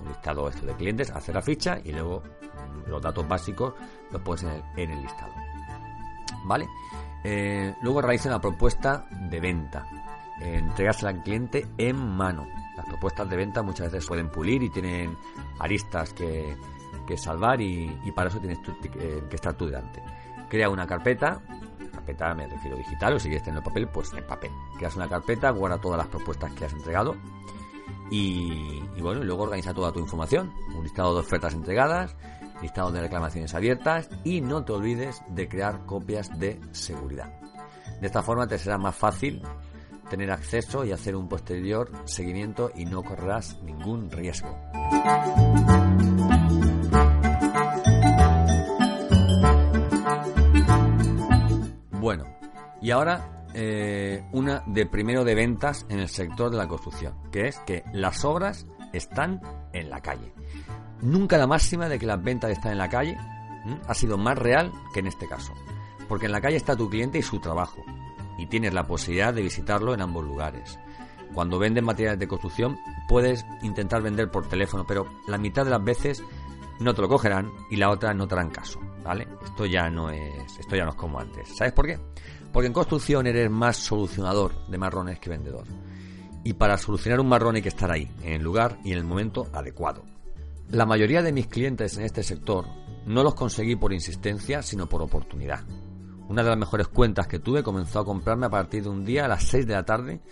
un 0.00 0.08
listado 0.08 0.48
esto 0.48 0.66
de 0.66 0.74
clientes, 0.74 1.10
hacer 1.10 1.34
la 1.34 1.42
ficha 1.42 1.78
y 1.82 1.92
luego 1.92 2.22
mm, 2.22 2.90
los 2.90 3.02
datos 3.02 3.26
básicos 3.26 3.74
los 4.10 4.22
puedes 4.22 4.44
en 4.44 4.62
en 4.76 4.90
el 4.90 5.02
listado. 5.02 5.32
¿Vale? 6.44 6.66
Eh, 7.24 7.74
luego 7.82 8.02
realiza 8.02 8.28
una 8.28 8.40
propuesta 8.40 9.06
de 9.10 9.40
venta. 9.40 9.86
Eh, 10.40 10.56
entregársela 10.58 11.10
al 11.10 11.22
cliente 11.22 11.66
en 11.78 11.96
mano. 11.96 12.46
Las 12.76 12.86
propuestas 12.86 13.28
de 13.28 13.36
venta 13.36 13.62
muchas 13.62 13.92
veces 13.92 14.06
pueden 14.06 14.30
pulir 14.30 14.62
y 14.62 14.70
tienen 14.70 15.16
aristas 15.58 16.12
que, 16.12 16.56
salvar 17.16 17.60
y, 17.60 17.90
para 18.14 18.30
eso 18.30 18.38
tienes 18.38 18.58
que 18.58 19.36
estar 19.36 19.54
tú 19.54 19.66
delante. 19.66 20.02
Crea 20.48 20.70
una 20.70 20.86
carpeta, 20.86 21.42
carpeta 21.92 22.34
me 22.34 22.46
refiero 22.46 22.76
digital 22.76 23.14
o 23.14 23.18
si 23.18 23.28
quieres 23.28 23.44
tener 23.44 23.62
papel, 23.62 23.88
pues 23.88 24.12
en 24.14 24.26
papel. 24.26 24.50
Creas 24.78 24.96
una 24.96 25.08
carpeta, 25.08 25.50
guarda 25.50 25.78
todas 25.78 25.98
las 25.98 26.06
propuestas 26.06 26.52
que 26.52 26.64
has 26.64 26.72
entregado 26.72 27.14
y, 28.10 28.82
y 28.96 29.00
bueno, 29.02 29.22
y 29.22 29.26
luego 29.26 29.42
organiza 29.42 29.74
toda 29.74 29.92
tu 29.92 30.00
información. 30.00 30.52
Un 30.74 30.84
listado 30.84 31.14
de 31.14 31.20
ofertas 31.20 31.52
entregadas, 31.52 32.16
listado 32.62 32.90
de 32.92 33.02
reclamaciones 33.02 33.54
abiertas 33.54 34.08
y 34.24 34.40
no 34.40 34.64
te 34.64 34.72
olvides 34.72 35.22
de 35.28 35.48
crear 35.48 35.84
copias 35.84 36.38
de 36.38 36.60
seguridad. 36.70 37.30
De 38.00 38.06
esta 38.06 38.22
forma 38.22 38.46
te 38.46 38.58
será 38.58 38.78
más 38.78 38.96
fácil 38.96 39.42
tener 40.12 40.30
acceso 40.30 40.84
y 40.84 40.92
hacer 40.92 41.16
un 41.16 41.26
posterior 41.26 41.90
seguimiento 42.04 42.70
y 42.74 42.84
no 42.84 43.02
correrás 43.02 43.58
ningún 43.62 44.10
riesgo. 44.10 44.54
Bueno, 51.92 52.24
y 52.82 52.90
ahora 52.90 53.46
eh, 53.54 54.22
una 54.32 54.62
de 54.66 54.84
primero 54.84 55.24
de 55.24 55.34
ventas 55.34 55.86
en 55.88 55.98
el 55.98 56.10
sector 56.10 56.50
de 56.50 56.58
la 56.58 56.68
construcción, 56.68 57.14
que 57.30 57.48
es 57.48 57.58
que 57.60 57.82
las 57.94 58.22
obras 58.26 58.66
están 58.92 59.40
en 59.72 59.88
la 59.88 60.02
calle. 60.02 60.34
Nunca 61.00 61.38
la 61.38 61.46
máxima 61.46 61.88
de 61.88 61.98
que 61.98 62.04
las 62.04 62.22
ventas 62.22 62.50
están 62.50 62.72
en 62.72 62.78
la 62.78 62.90
calle 62.90 63.16
ha 63.88 63.94
sido 63.94 64.18
más 64.18 64.36
real 64.36 64.72
que 64.92 65.00
en 65.00 65.06
este 65.06 65.26
caso. 65.26 65.54
Porque 66.06 66.26
en 66.26 66.32
la 66.32 66.42
calle 66.42 66.56
está 66.56 66.76
tu 66.76 66.90
cliente 66.90 67.16
y 67.16 67.22
su 67.22 67.40
trabajo. 67.40 67.82
Y 68.42 68.46
tienes 68.46 68.74
la 68.74 68.82
posibilidad 68.82 69.32
de 69.32 69.40
visitarlo 69.40 69.94
en 69.94 70.00
ambos 70.00 70.24
lugares. 70.24 70.76
Cuando 71.32 71.60
vendes 71.60 71.84
materiales 71.84 72.18
de 72.18 72.26
construcción 72.26 72.76
puedes 73.08 73.46
intentar 73.62 74.02
vender 74.02 74.32
por 74.32 74.48
teléfono, 74.48 74.84
pero 74.84 75.06
la 75.28 75.38
mitad 75.38 75.64
de 75.64 75.70
las 75.70 75.84
veces 75.84 76.24
no 76.80 76.92
te 76.92 77.02
lo 77.02 77.08
cogerán 77.08 77.52
y 77.70 77.76
la 77.76 77.88
otra 77.90 78.12
no 78.14 78.26
te 78.26 78.34
harán 78.34 78.50
caso, 78.50 78.80
¿vale? 79.04 79.28
Esto 79.44 79.64
ya 79.64 79.88
no 79.88 80.10
es, 80.10 80.58
esto 80.58 80.74
ya 80.74 80.84
no 80.84 80.90
es 80.90 80.96
como 80.96 81.20
antes. 81.20 81.56
¿Sabes 81.56 81.72
por 81.72 81.86
qué? 81.86 82.00
Porque 82.52 82.66
en 82.66 82.72
construcción 82.72 83.28
eres 83.28 83.48
más 83.48 83.76
solucionador 83.76 84.66
de 84.66 84.76
marrones 84.76 85.20
que 85.20 85.30
vendedor. 85.30 85.68
Y 86.42 86.54
para 86.54 86.76
solucionar 86.76 87.20
un 87.20 87.28
marrón 87.28 87.54
hay 87.54 87.62
que 87.62 87.68
estar 87.68 87.92
ahí, 87.92 88.10
en 88.24 88.32
el 88.32 88.42
lugar 88.42 88.78
y 88.82 88.90
en 88.90 88.98
el 88.98 89.04
momento 89.04 89.46
adecuado. 89.52 90.02
La 90.68 90.84
mayoría 90.84 91.22
de 91.22 91.32
mis 91.32 91.46
clientes 91.46 91.96
en 91.96 92.04
este 92.04 92.24
sector 92.24 92.66
no 93.06 93.22
los 93.22 93.36
conseguí 93.36 93.76
por 93.76 93.92
insistencia, 93.92 94.62
sino 94.62 94.88
por 94.88 95.00
oportunidad. 95.00 95.64
Una 96.32 96.42
de 96.42 96.48
las 96.48 96.58
mejores 96.58 96.88
cuentas 96.88 97.26
que 97.26 97.40
tuve 97.40 97.62
comenzó 97.62 97.98
a 97.98 98.06
comprarme 98.06 98.46
a 98.46 98.48
partir 98.48 98.84
de 98.84 98.88
un 98.88 99.04
día 99.04 99.26
a 99.26 99.28
las 99.28 99.44
6 99.44 99.66
de 99.66 99.74
la 99.74 99.84
tarde 99.84 100.22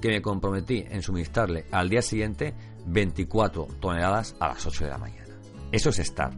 que 0.00 0.06
me 0.06 0.22
comprometí 0.22 0.84
en 0.88 1.02
suministrarle 1.02 1.64
al 1.72 1.88
día 1.88 2.00
siguiente 2.00 2.54
24 2.86 3.66
toneladas 3.80 4.36
a 4.38 4.50
las 4.50 4.64
8 4.64 4.84
de 4.84 4.90
la 4.90 4.98
mañana. 4.98 5.34
Eso 5.72 5.90
es 5.90 5.98
estar. 5.98 6.30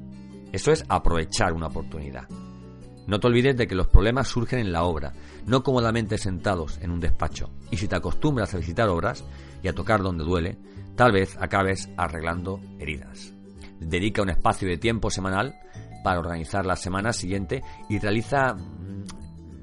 Eso 0.53 0.73
es 0.73 0.87
aprovechar 0.89 1.53
una 1.53 1.67
oportunidad. 1.67 2.31
No 3.07 3.21
te 3.21 3.27
olvides 3.27 3.59
de 3.59 3.67
que 3.67 3.75
los 3.75 3.89
problemas 3.89 4.27
surgen 4.27 4.61
en 4.61 4.73
la 4.73 4.85
obra, 4.85 5.13
no 5.45 5.63
cómodamente 5.63 6.17
sentados 6.17 6.79
en 6.81 6.91
un 6.91 7.01
despacho. 7.01 7.51
Y 7.71 7.77
si 7.77 7.89
te 7.89 7.97
acostumbras 7.97 8.55
a 8.55 8.57
visitar 8.57 8.89
obras 8.89 9.23
y 9.63 9.69
a 9.69 9.75
tocar 9.75 10.01
donde 10.01 10.25
duele, 10.25 10.57
tal 10.97 11.13
vez 11.13 11.37
acabes 11.39 11.91
arreglando 11.99 12.59
heridas 12.79 13.35
dedica 13.81 14.23
un 14.23 14.31
espacio 14.31 14.69
de 14.69 14.77
tiempo 14.77 15.11
semanal 15.11 15.59
para 16.03 16.21
organizar 16.21 16.67
la 16.67 16.77
semana 16.77 17.13
siguiente 17.13 17.63
y 17.89 17.99
realiza 17.99 18.57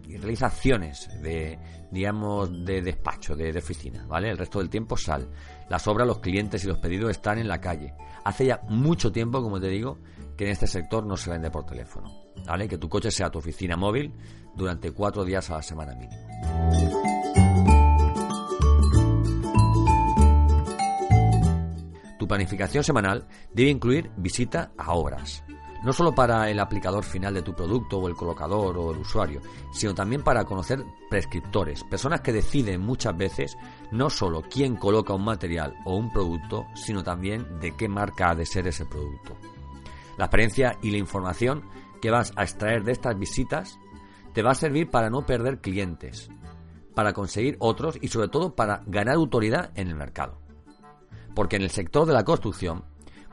y 0.08 0.18
realiza 0.18 0.48
acciones 0.48 1.10
de 1.22 1.60
digamos 1.92 2.66
de 2.66 2.82
despacho 2.82 3.36
de, 3.36 3.58
oficina 3.58 4.06
vale 4.08 4.30
el 4.30 4.38
resto 4.38 4.60
del 4.60 4.70
tiempo 4.70 4.98
sal. 4.98 5.30
Las 5.70 5.88
obras 5.88 6.08
los 6.08 6.20
clientes 6.20 6.64
y 6.64 6.68
los 6.68 6.78
pedidos 6.78 7.12
están 7.12 7.40
en 7.40 7.48
la 7.48 7.60
calle. 7.60 7.94
Hace 8.24 8.46
ya 8.46 8.62
mucho 8.70 9.12
tiempo 9.12 9.42
como 9.42 9.60
te 9.60 9.68
digo 9.68 10.00
que 10.38 10.46
en 10.46 10.52
este 10.52 10.68
sector 10.68 11.06
no 11.06 11.18
se 11.18 11.30
vende 11.30 11.50
por 11.50 11.66
teléfono 11.66 12.12
vale 12.46 12.68
que 12.68 12.78
tu 12.78 12.88
coche 12.88 13.12
sea 13.12 13.30
tu 13.30 13.40
oficina 13.40 13.76
móvil 13.76 14.14
durante 14.56 14.92
cuatro 14.92 15.26
días 15.26 15.50
a 15.50 15.56
la 15.56 15.62
semana 15.62 15.94
mínimo. 15.96 16.28
Planificación 22.28 22.84
semanal 22.84 23.26
debe 23.54 23.70
incluir 23.70 24.12
visita 24.18 24.72
a 24.78 24.94
obras, 24.94 25.44
no 25.84 25.94
solo 25.94 26.14
para 26.14 26.50
el 26.50 26.60
aplicador 26.60 27.04
final 27.04 27.34
de 27.34 27.42
tu 27.42 27.54
producto 27.54 27.98
o 27.98 28.08
el 28.08 28.16
colocador 28.16 28.78
o 28.78 28.92
el 28.92 29.00
usuario, 29.00 29.42
sino 29.72 29.94
también 29.94 30.24
para 30.24 30.46
conocer 30.46 30.84
prescriptores, 31.10 31.84
personas 31.84 32.22
que 32.22 32.34
deciden 32.34 32.82
muchas 32.82 33.16
veces 33.16 33.58
no 33.92 34.10
solo 34.10 34.42
quién 34.42 34.76
coloca 34.76 35.14
un 35.14 35.26
material 35.26 35.76
o 35.86 35.96
un 35.96 36.12
producto, 36.12 36.66
sino 36.76 37.04
también 37.04 37.60
de 37.60 37.76
qué 37.76 37.88
marca 37.88 38.32
ha 38.32 38.36
de 38.36 38.46
ser 38.46 38.68
ese 38.68 38.86
producto. 38.86 39.38
La 40.18 40.26
experiencia 40.26 40.78
y 40.82 40.92
la 40.92 40.98
información 40.98 41.64
que 42.02 42.12
vas 42.12 42.34
a 42.36 42.44
extraer 42.44 42.84
de 42.84 42.92
estas 42.92 43.18
visitas 43.18 43.78
te 44.34 44.44
va 44.44 44.52
a 44.52 44.56
servir 44.56 44.90
para 44.90 45.10
no 45.10 45.26
perder 45.26 45.62
clientes, 45.62 46.30
para 46.96 47.14
conseguir 47.14 47.58
otros 47.60 47.98
y 48.02 48.08
sobre 48.08 48.28
todo 48.28 48.56
para 48.56 48.82
ganar 48.88 49.16
autoridad 49.16 49.72
en 49.76 49.88
el 49.88 49.96
mercado 49.96 50.48
porque 51.38 51.58
en 51.58 51.62
el 51.62 51.70
sector 51.70 52.08
de 52.08 52.14
la 52.14 52.24
construcción 52.24 52.84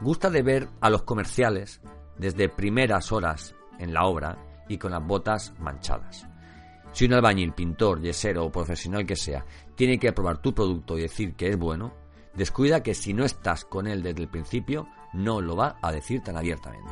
gusta 0.02 0.28
de 0.28 0.42
ver 0.42 0.68
a 0.82 0.90
los 0.90 1.04
comerciales 1.04 1.80
desde 2.18 2.48
primeras 2.48 3.12
horas 3.12 3.54
en 3.78 3.92
la 3.92 4.04
obra 4.04 4.38
y 4.68 4.78
con 4.78 4.92
las 4.92 5.04
botas 5.04 5.52
manchadas. 5.58 6.26
Si 6.92 7.06
un 7.06 7.14
albañil, 7.14 7.52
pintor, 7.52 8.00
yesero 8.00 8.44
o 8.44 8.52
profesional 8.52 9.04
que 9.04 9.16
sea 9.16 9.44
tiene 9.74 9.98
que 9.98 10.12
probar 10.12 10.38
tu 10.38 10.54
producto 10.54 10.96
y 10.96 11.02
decir 11.02 11.34
que 11.34 11.48
es 11.48 11.58
bueno, 11.58 11.92
descuida 12.34 12.82
que 12.82 12.94
si 12.94 13.12
no 13.12 13.24
estás 13.24 13.64
con 13.64 13.86
él 13.86 14.02
desde 14.02 14.22
el 14.22 14.28
principio, 14.28 14.86
no 15.12 15.40
lo 15.40 15.56
va 15.56 15.76
a 15.82 15.90
decir 15.90 16.22
tan 16.22 16.36
abiertamente. 16.36 16.90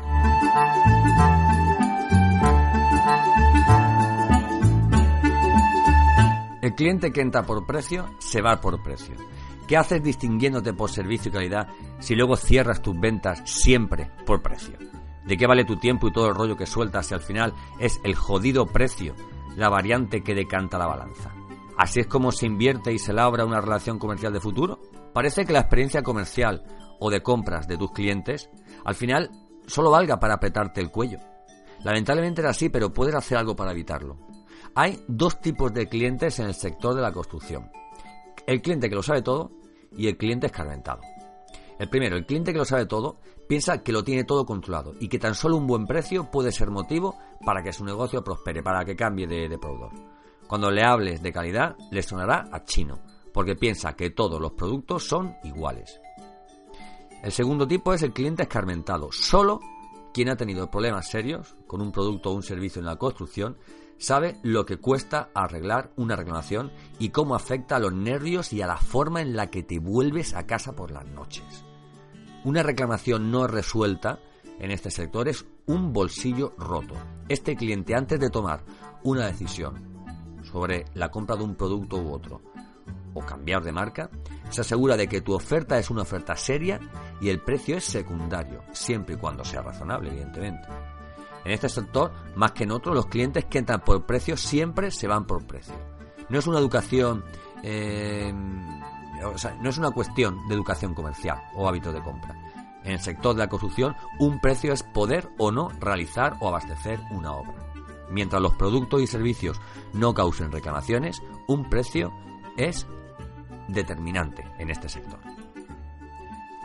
El 6.62 6.74
cliente 6.74 7.12
que 7.12 7.20
entra 7.20 7.42
por 7.44 7.66
precio 7.66 8.08
se 8.18 8.40
va 8.40 8.60
por 8.60 8.82
precio. 8.82 9.16
¿Qué 9.66 9.76
haces 9.76 10.02
distinguiéndote 10.02 10.72
por 10.72 10.90
servicio 10.90 11.30
y 11.30 11.32
calidad 11.32 11.68
si 11.98 12.14
luego 12.14 12.36
cierras 12.36 12.82
tus 12.82 12.98
ventas 12.98 13.42
siempre 13.44 14.10
por 14.26 14.42
precio? 14.42 14.76
¿De 15.24 15.36
qué 15.36 15.46
vale 15.46 15.64
tu 15.64 15.76
tiempo 15.76 16.08
y 16.08 16.12
todo 16.12 16.28
el 16.28 16.34
rollo 16.34 16.56
que 16.56 16.66
sueltas 16.66 17.06
si 17.06 17.14
al 17.14 17.20
final 17.20 17.54
es 17.78 18.00
el 18.04 18.14
jodido 18.14 18.66
precio 18.66 19.14
la 19.56 19.68
variante 19.68 20.22
que 20.22 20.34
decanta 20.34 20.78
la 20.78 20.86
balanza? 20.86 21.32
¿Así 21.76 22.00
es 22.00 22.06
como 22.06 22.32
se 22.32 22.46
invierte 22.46 22.92
y 22.92 22.98
se 22.98 23.12
labra 23.12 23.44
una 23.44 23.60
relación 23.60 23.98
comercial 23.98 24.32
de 24.32 24.40
futuro? 24.40 24.80
Parece 25.12 25.44
que 25.44 25.52
la 25.52 25.60
experiencia 25.60 26.02
comercial 26.02 26.64
o 27.00 27.10
de 27.10 27.22
compras 27.22 27.66
de 27.66 27.76
tus 27.76 27.92
clientes 27.92 28.50
al 28.84 28.94
final 28.94 29.30
solo 29.66 29.90
valga 29.90 30.18
para 30.18 30.34
apretarte 30.34 30.80
el 30.80 30.90
cuello. 30.90 31.18
Lamentablemente 31.84 32.40
era 32.40 32.50
así, 32.50 32.68
pero 32.68 32.92
puedes 32.92 33.14
hacer 33.14 33.38
algo 33.38 33.56
para 33.56 33.72
evitarlo. 33.72 34.18
Hay 34.74 35.02
dos 35.08 35.40
tipos 35.40 35.72
de 35.72 35.88
clientes 35.88 36.38
en 36.38 36.46
el 36.46 36.54
sector 36.54 36.94
de 36.94 37.02
la 37.02 37.12
construcción. 37.12 37.70
El 38.46 38.62
cliente 38.62 38.88
que 38.88 38.94
lo 38.94 39.02
sabe 39.02 39.22
todo 39.22 39.50
y 39.96 40.08
el 40.08 40.16
cliente 40.16 40.46
escarmentado. 40.46 41.00
El 41.82 41.88
primero, 41.88 42.16
el 42.16 42.26
cliente 42.26 42.52
que 42.52 42.60
lo 42.60 42.64
sabe 42.64 42.86
todo, 42.86 43.18
piensa 43.48 43.82
que 43.82 43.90
lo 43.90 44.04
tiene 44.04 44.22
todo 44.22 44.46
controlado 44.46 44.94
y 45.00 45.08
que 45.08 45.18
tan 45.18 45.34
solo 45.34 45.56
un 45.56 45.66
buen 45.66 45.84
precio 45.84 46.30
puede 46.30 46.52
ser 46.52 46.70
motivo 46.70 47.18
para 47.44 47.60
que 47.60 47.72
su 47.72 47.84
negocio 47.84 48.22
prospere, 48.22 48.62
para 48.62 48.84
que 48.84 48.94
cambie 48.94 49.26
de, 49.26 49.48
de 49.48 49.58
proveedor. 49.58 49.90
Cuando 50.46 50.70
le 50.70 50.84
hables 50.84 51.22
de 51.22 51.32
calidad, 51.32 51.74
le 51.90 52.04
sonará 52.04 52.48
a 52.52 52.62
chino, 52.62 53.00
porque 53.34 53.56
piensa 53.56 53.96
que 53.96 54.10
todos 54.10 54.40
los 54.40 54.52
productos 54.52 55.02
son 55.08 55.34
iguales. 55.42 56.00
El 57.20 57.32
segundo 57.32 57.66
tipo 57.66 57.92
es 57.92 58.04
el 58.04 58.12
cliente 58.12 58.44
escarmentado. 58.44 59.10
Solo 59.10 59.58
quien 60.14 60.28
ha 60.28 60.36
tenido 60.36 60.70
problemas 60.70 61.10
serios 61.10 61.56
con 61.66 61.80
un 61.80 61.90
producto 61.90 62.30
o 62.30 62.34
un 62.34 62.44
servicio 62.44 62.78
en 62.78 62.86
la 62.86 62.94
construcción 62.94 63.58
sabe 63.98 64.36
lo 64.44 64.66
que 64.66 64.76
cuesta 64.76 65.30
arreglar 65.34 65.90
una 65.96 66.14
reclamación 66.14 66.70
y 67.00 67.08
cómo 67.08 67.34
afecta 67.34 67.74
a 67.74 67.80
los 67.80 67.92
nervios 67.92 68.52
y 68.52 68.62
a 68.62 68.68
la 68.68 68.76
forma 68.76 69.20
en 69.20 69.34
la 69.34 69.50
que 69.50 69.64
te 69.64 69.80
vuelves 69.80 70.32
a 70.34 70.46
casa 70.46 70.76
por 70.76 70.92
las 70.92 71.06
noches. 71.06 71.64
Una 72.44 72.62
reclamación 72.62 73.30
no 73.30 73.46
resuelta 73.46 74.18
en 74.58 74.70
este 74.70 74.90
sector 74.90 75.28
es 75.28 75.44
un 75.66 75.92
bolsillo 75.92 76.54
roto. 76.58 76.94
Este 77.28 77.56
cliente 77.56 77.94
antes 77.94 78.18
de 78.18 78.30
tomar 78.30 78.64
una 79.04 79.26
decisión 79.26 79.92
sobre 80.42 80.84
la 80.94 81.10
compra 81.10 81.36
de 81.36 81.44
un 81.44 81.54
producto 81.54 81.96
u 81.98 82.12
otro 82.12 82.42
o 83.14 83.20
cambiar 83.20 83.62
de 83.62 83.72
marca, 83.72 84.10
se 84.50 84.62
asegura 84.62 84.96
de 84.96 85.06
que 85.06 85.20
tu 85.20 85.34
oferta 85.34 85.78
es 85.78 85.90
una 85.90 86.02
oferta 86.02 86.34
seria 86.34 86.80
y 87.20 87.28
el 87.28 87.40
precio 87.40 87.76
es 87.76 87.84
secundario, 87.84 88.62
siempre 88.72 89.14
y 89.14 89.18
cuando 89.18 89.44
sea 89.44 89.62
razonable, 89.62 90.10
evidentemente. 90.10 90.66
En 91.44 91.52
este 91.52 91.68
sector, 91.68 92.12
más 92.36 92.52
que 92.52 92.64
en 92.64 92.72
otros, 92.72 92.94
los 92.94 93.06
clientes 93.06 93.44
que 93.44 93.58
entran 93.58 93.82
por 93.82 94.06
precio 94.06 94.36
siempre 94.36 94.90
se 94.90 95.08
van 95.08 95.26
por 95.26 95.44
precio. 95.46 95.74
No 96.28 96.38
es 96.38 96.46
una 96.46 96.58
educación, 96.58 97.24
eh, 97.62 98.32
no 99.60 99.70
es 99.70 99.78
una 99.78 99.90
cuestión 99.90 100.46
de 100.48 100.54
educación 100.54 100.94
comercial 100.94 101.42
o 101.54 101.68
hábito 101.68 101.92
de 101.92 102.02
compra. 102.02 102.34
En 102.84 102.92
el 102.92 103.00
sector 103.00 103.34
de 103.34 103.40
la 103.40 103.48
construcción, 103.48 103.94
un 104.18 104.40
precio 104.40 104.72
es 104.72 104.82
poder 104.82 105.30
o 105.38 105.52
no 105.52 105.70
realizar 105.80 106.36
o 106.40 106.48
abastecer 106.48 107.00
una 107.10 107.32
obra. 107.32 107.54
Mientras 108.10 108.42
los 108.42 108.54
productos 108.54 109.00
y 109.00 109.06
servicios 109.06 109.60
no 109.92 110.12
causen 110.14 110.52
reclamaciones, 110.52 111.22
un 111.46 111.68
precio 111.70 112.12
es 112.56 112.86
determinante 113.68 114.44
en 114.58 114.70
este 114.70 114.88
sector. 114.88 115.20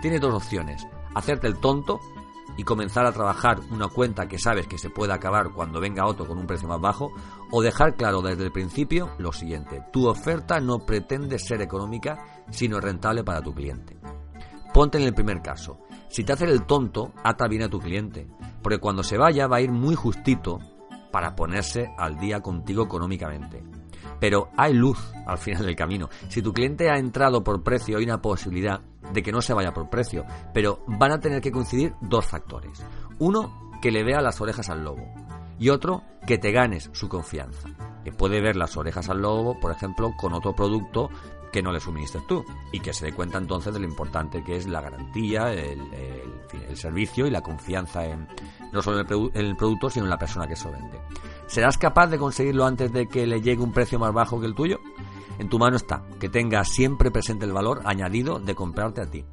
Tienes 0.02 0.22
dos 0.22 0.34
opciones, 0.34 0.88
hacerte 1.16 1.48
el 1.48 1.58
tonto 1.58 2.00
y 2.58 2.64
comenzar 2.64 3.06
a 3.06 3.12
trabajar 3.12 3.60
una 3.72 3.88
cuenta 3.88 4.28
que 4.28 4.40
sabes 4.40 4.68
que 4.68 4.78
se 4.78 4.90
puede 4.90 5.14
acabar 5.14 5.52
cuando 5.52 5.80
venga 5.80 6.08
otro 6.08 6.28
con 6.28 6.38
un 6.38 6.48
precio 6.48 6.68
más 6.68 6.82
bajo, 6.82 7.14
o 7.52 7.62
dejar 7.62 7.96
claro 7.96 8.22
desde 8.22 8.46
el 8.46 8.52
principio 8.52 9.12
lo 9.20 9.32
siguiente, 9.32 9.84
tu 9.94 10.08
oferta 10.08 10.60
no 10.60 10.80
pretende 10.80 11.40
ser 11.40 11.62
económica, 11.62 12.44
sino 12.50 12.80
rentable 12.80 13.24
para 13.24 13.42
tu 13.42 13.54
cliente. 13.54 13.98
Ponte 14.74 14.98
en 14.98 15.06
el 15.06 15.14
primer 15.14 15.42
caso, 15.42 15.80
si 16.10 16.24
te 16.24 16.34
haces 16.34 16.50
el 16.50 16.66
tonto, 16.66 17.14
ata 17.24 17.48
bien 17.48 17.64
a 17.64 17.70
tu 17.70 17.80
cliente, 17.80 18.28
porque 18.62 18.80
cuando 18.80 19.04
se 19.04 19.18
vaya 19.18 19.48
va 19.48 19.58
a 19.58 19.62
ir 19.62 19.72
muy 19.72 19.96
justito 19.96 20.60
para 21.12 21.36
ponerse 21.36 21.90
al 21.98 22.18
día 22.18 22.42
contigo 22.42 22.84
económicamente. 22.84 23.64
Pero 24.20 24.50
hay 24.58 24.74
luz 24.74 24.98
al 25.26 25.38
final 25.38 25.66
del 25.66 25.76
camino. 25.76 26.10
Si 26.30 26.42
tu 26.42 26.54
cliente 26.54 26.90
ha 26.90 26.98
entrado 26.98 27.44
por 27.44 27.64
precio, 27.64 27.98
hay 27.98 28.04
una 28.04 28.22
posibilidad 28.22 28.82
de 29.14 29.24
que 29.24 29.32
no 29.32 29.42
se 29.42 29.54
vaya 29.54 29.74
por 29.74 29.90
precio, 29.90 30.26
pero 30.54 30.84
van 30.88 31.12
a 31.12 31.20
tener 31.20 31.42
que 31.42 31.52
coincidir 31.52 31.94
dos 32.02 32.26
factores. 32.26 32.84
Uno, 33.20 33.72
que 33.82 33.92
le 33.92 34.04
vea 34.04 34.22
las 34.22 34.42
orejas 34.42 34.70
al 34.70 34.84
lobo 34.84 35.06
y 35.60 35.70
otro, 35.70 36.04
que 36.26 36.38
te 36.38 36.52
ganes 36.52 36.90
su 36.94 37.10
confianza. 37.10 37.70
Que 38.04 38.12
puede 38.12 38.42
ver 38.42 38.56
las 38.56 38.78
orejas 38.78 39.10
al 39.10 39.22
lobo, 39.22 39.60
por 39.60 39.72
ejemplo, 39.72 40.14
con 40.18 40.34
otro 40.34 40.54
producto 40.54 41.10
que 41.52 41.62
no 41.62 41.72
le 41.72 41.80
suministres 41.80 42.26
tú 42.28 42.46
y 42.72 42.80
que 42.80 42.94
se 42.94 43.06
dé 43.06 43.14
cuenta 43.14 43.38
entonces 43.38 43.74
de 43.74 43.80
lo 43.80 43.86
importante 43.86 44.44
que 44.44 44.58
es 44.58 44.68
la 44.68 44.82
garantía, 44.82 45.54
el, 45.54 45.78
servicio 46.76 47.26
y 47.26 47.32
la 47.32 47.42
confianza 47.42 48.06
en 48.06 48.28
no 48.72 48.82
solo 48.82 49.00
en 49.00 49.32
el, 49.34 49.56
producto, 49.56 49.90
sino 49.90 50.06
en 50.06 50.10
la 50.10 50.18
persona 50.18 50.48
que 50.48 50.56
se 50.56 50.70
vende. 50.70 51.00
¿Serás 51.48 51.78
capaz 51.78 52.08
de 52.08 52.18
conseguirlo 52.18 52.66
antes 52.66 52.92
de 52.92 53.08
que 53.08 53.26
le 53.26 53.42
llegue 53.42 53.64
un 53.64 53.72
precio 53.72 53.98
más 53.98 54.14
bajo 54.14 54.40
que 54.40 54.46
el 54.46 54.54
tuyo? 54.54 54.80
En 55.40 55.50
tu 55.50 55.58
mano 55.58 55.78
está, 55.78 56.04
que 56.20 56.30
tenga 56.30 56.64
siempre 56.64 57.12
presente 57.12 57.46
el 57.46 57.54
valor 57.54 57.82
añadido 57.86 58.40
de 58.40 58.56
comprarte 58.56 59.02
a 59.02 59.10
ti. 59.10 59.24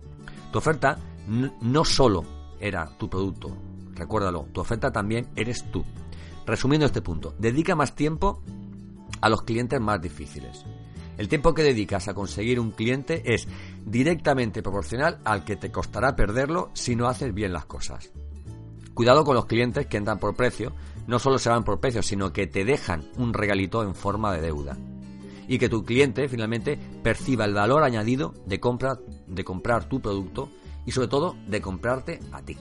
Tu 0.53 0.59
oferta 0.59 0.99
no 1.27 1.85
solo 1.85 2.25
era 2.61 2.97
tu 2.97 3.09
producto, 3.09 3.57
recuérdalo, 3.95 4.47
tu 4.53 4.61
oferta 4.61 4.93
también 4.93 5.29
eres 5.37 5.65
tú. 5.71 5.85
Resumiendo 6.47 6.87
este 6.87 7.03
punto, 7.03 7.35
dedica 7.39 7.75
más 7.75 7.95
tiempo 7.95 8.43
a 9.21 9.29
los 9.29 9.43
clientes 9.43 9.81
más 9.81 10.01
difíciles. 10.01 10.65
El 11.17 11.29
tiempo 11.29 11.55
que 11.55 11.63
dedicas 11.63 12.09
a 12.09 12.15
conseguir 12.15 12.59
un 12.59 12.73
cliente 12.73 13.23
es 13.35 13.47
directamente 13.85 14.63
proporcional 14.63 15.21
al 15.25 15.45
que 15.45 15.57
te 15.57 15.71
costará 15.71 16.17
perderlo 16.17 16.71
si 16.75 16.97
no 16.97 17.09
haces 17.09 17.33
bien 17.33 17.53
las 17.53 17.67
cosas. 17.67 18.11
Cuidado 18.95 19.25
con 19.25 19.35
los 19.35 19.47
clientes 19.47 19.87
que 19.87 19.97
entran 19.97 20.19
por 20.19 20.35
precio, 20.35 20.73
no 21.07 21.19
solo 21.19 21.39
se 21.39 21.51
van 21.51 21.65
por 21.65 21.81
precio, 21.81 22.03
sino 22.03 22.33
que 22.33 22.47
te 22.47 22.65
dejan 22.65 23.05
un 23.17 23.33
regalito 23.33 23.83
en 23.83 23.95
forma 23.95 24.33
de 24.33 24.41
deuda. 24.41 24.77
Y 25.47 25.59
que 25.59 25.69
tu 25.69 25.85
cliente 25.85 26.29
finalmente 26.29 26.79
perciba 27.03 27.45
el 27.45 27.55
valor 27.55 27.83
añadido 27.83 28.35
de, 28.47 28.61
compra, 28.61 28.99
de 29.27 29.45
comprar 29.45 29.89
tu 29.89 30.01
producto 30.01 30.51
y 30.87 30.93
sobre 30.93 31.09
todo 31.09 31.37
de 31.47 31.61
comprarte 31.61 32.21
a 32.33 32.41
ti. 32.43 32.57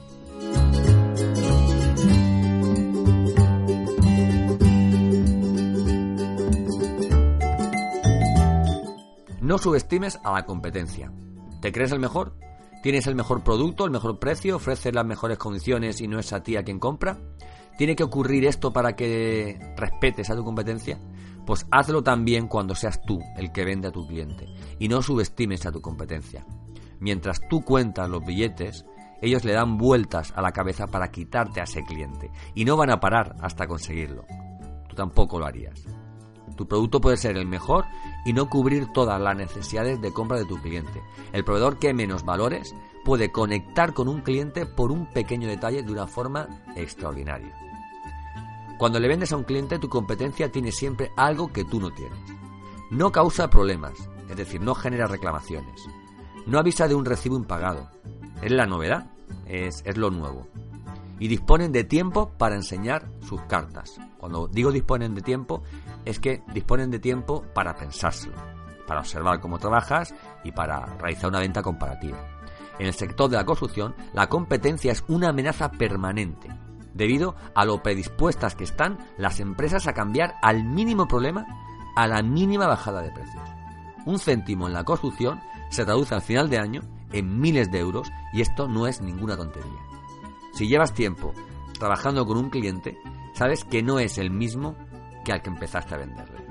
No 9.44 9.58
subestimes 9.58 10.18
a 10.24 10.32
la 10.32 10.46
competencia. 10.46 11.12
¿Te 11.60 11.70
crees 11.70 11.92
el 11.92 12.00
mejor? 12.00 12.34
¿Tienes 12.82 13.06
el 13.06 13.14
mejor 13.14 13.44
producto, 13.44 13.84
el 13.84 13.90
mejor 13.90 14.18
precio, 14.18 14.56
ofreces 14.56 14.94
las 14.94 15.04
mejores 15.04 15.36
condiciones 15.36 16.00
y 16.00 16.08
no 16.08 16.18
es 16.18 16.32
a 16.32 16.42
ti 16.42 16.56
a 16.56 16.62
quien 16.62 16.78
compra? 16.78 17.18
¿Tiene 17.76 17.94
que 17.94 18.04
ocurrir 18.04 18.46
esto 18.46 18.72
para 18.72 18.96
que 18.96 19.60
respetes 19.76 20.30
a 20.30 20.34
tu 20.34 20.44
competencia? 20.44 20.98
Pues 21.44 21.66
hazlo 21.70 22.02
también 22.02 22.48
cuando 22.48 22.74
seas 22.74 23.02
tú 23.02 23.20
el 23.36 23.52
que 23.52 23.66
vende 23.66 23.88
a 23.88 23.92
tu 23.92 24.06
cliente 24.06 24.46
y 24.78 24.88
no 24.88 25.02
subestimes 25.02 25.66
a 25.66 25.72
tu 25.72 25.82
competencia. 25.82 26.46
Mientras 26.98 27.38
tú 27.46 27.60
cuentas 27.66 28.08
los 28.08 28.24
billetes, 28.24 28.86
ellos 29.20 29.44
le 29.44 29.52
dan 29.52 29.76
vueltas 29.76 30.32
a 30.34 30.40
la 30.40 30.52
cabeza 30.52 30.86
para 30.86 31.10
quitarte 31.10 31.60
a 31.60 31.64
ese 31.64 31.84
cliente 31.84 32.30
y 32.54 32.64
no 32.64 32.78
van 32.78 32.88
a 32.88 32.98
parar 32.98 33.36
hasta 33.42 33.66
conseguirlo. 33.66 34.24
Tú 34.88 34.96
tampoco 34.96 35.38
lo 35.38 35.44
harías. 35.44 35.84
Tu 36.56 36.66
producto 36.66 37.00
puede 37.00 37.16
ser 37.16 37.36
el 37.36 37.46
mejor 37.46 37.86
y 38.24 38.32
no 38.32 38.48
cubrir 38.48 38.92
todas 38.92 39.20
las 39.20 39.36
necesidades 39.36 40.00
de 40.00 40.12
compra 40.12 40.38
de 40.38 40.44
tu 40.44 40.60
cliente. 40.60 41.02
El 41.32 41.44
proveedor 41.44 41.78
que 41.78 41.94
menos 41.94 42.24
valores 42.24 42.74
puede 43.04 43.32
conectar 43.32 43.92
con 43.92 44.08
un 44.08 44.20
cliente 44.20 44.66
por 44.66 44.90
un 44.90 45.06
pequeño 45.06 45.48
detalle 45.48 45.82
de 45.82 45.92
una 45.92 46.06
forma 46.06 46.48
extraordinaria. 46.76 47.54
Cuando 48.78 48.98
le 48.98 49.08
vendes 49.08 49.32
a 49.32 49.36
un 49.36 49.44
cliente, 49.44 49.78
tu 49.78 49.88
competencia 49.88 50.50
tiene 50.50 50.72
siempre 50.72 51.10
algo 51.16 51.52
que 51.52 51.64
tú 51.64 51.80
no 51.80 51.90
tienes. 51.90 52.18
No 52.90 53.12
causa 53.12 53.50
problemas, 53.50 54.08
es 54.28 54.36
decir, 54.36 54.60
no 54.60 54.74
genera 54.74 55.06
reclamaciones. 55.06 55.86
No 56.46 56.58
avisa 56.58 56.88
de 56.88 56.94
un 56.94 57.04
recibo 57.04 57.36
impagado. 57.36 57.90
Es 58.42 58.52
la 58.52 58.66
novedad, 58.66 59.10
es, 59.46 59.82
es 59.84 59.96
lo 59.96 60.10
nuevo 60.10 60.46
y 61.24 61.28
disponen 61.28 61.72
de 61.72 61.84
tiempo 61.84 62.34
para 62.36 62.54
enseñar 62.54 63.08
sus 63.22 63.40
cartas. 63.44 63.98
Cuando 64.18 64.46
digo 64.46 64.70
disponen 64.70 65.14
de 65.14 65.22
tiempo, 65.22 65.62
es 66.04 66.20
que 66.20 66.42
disponen 66.52 66.90
de 66.90 66.98
tiempo 66.98 67.46
para 67.54 67.74
pensárselo, 67.74 68.36
para 68.86 69.00
observar 69.00 69.40
cómo 69.40 69.58
trabajas 69.58 70.14
y 70.44 70.52
para 70.52 70.84
realizar 70.98 71.30
una 71.30 71.40
venta 71.40 71.62
comparativa. 71.62 72.18
En 72.78 72.88
el 72.88 72.92
sector 72.92 73.30
de 73.30 73.38
la 73.38 73.46
construcción, 73.46 73.94
la 74.12 74.26
competencia 74.26 74.92
es 74.92 75.02
una 75.08 75.30
amenaza 75.30 75.70
permanente, 75.70 76.50
debido 76.92 77.36
a 77.54 77.64
lo 77.64 77.82
predispuestas 77.82 78.54
que 78.54 78.64
están 78.64 78.98
las 79.16 79.40
empresas 79.40 79.86
a 79.86 79.94
cambiar 79.94 80.34
al 80.42 80.62
mínimo 80.62 81.08
problema 81.08 81.46
a 81.96 82.06
la 82.06 82.22
mínima 82.22 82.66
bajada 82.66 83.00
de 83.00 83.12
precios. 83.12 83.48
Un 84.04 84.18
céntimo 84.18 84.66
en 84.66 84.74
la 84.74 84.84
construcción 84.84 85.40
se 85.70 85.86
traduce 85.86 86.14
al 86.14 86.20
final 86.20 86.50
de 86.50 86.58
año 86.58 86.82
en 87.12 87.40
miles 87.40 87.72
de 87.72 87.78
euros 87.78 88.12
y 88.34 88.42
esto 88.42 88.68
no 88.68 88.86
es 88.86 89.00
ninguna 89.00 89.38
tontería. 89.38 89.93
Si 90.54 90.68
llevas 90.68 90.94
tiempo 90.94 91.32
trabajando 91.78 92.24
con 92.26 92.36
un 92.36 92.48
cliente, 92.48 92.96
sabes 93.34 93.64
que 93.64 93.82
no 93.82 93.98
es 93.98 94.18
el 94.18 94.30
mismo 94.30 94.76
que 95.24 95.32
al 95.32 95.42
que 95.42 95.50
empezaste 95.50 95.94
a 95.94 95.98
venderle. 95.98 96.44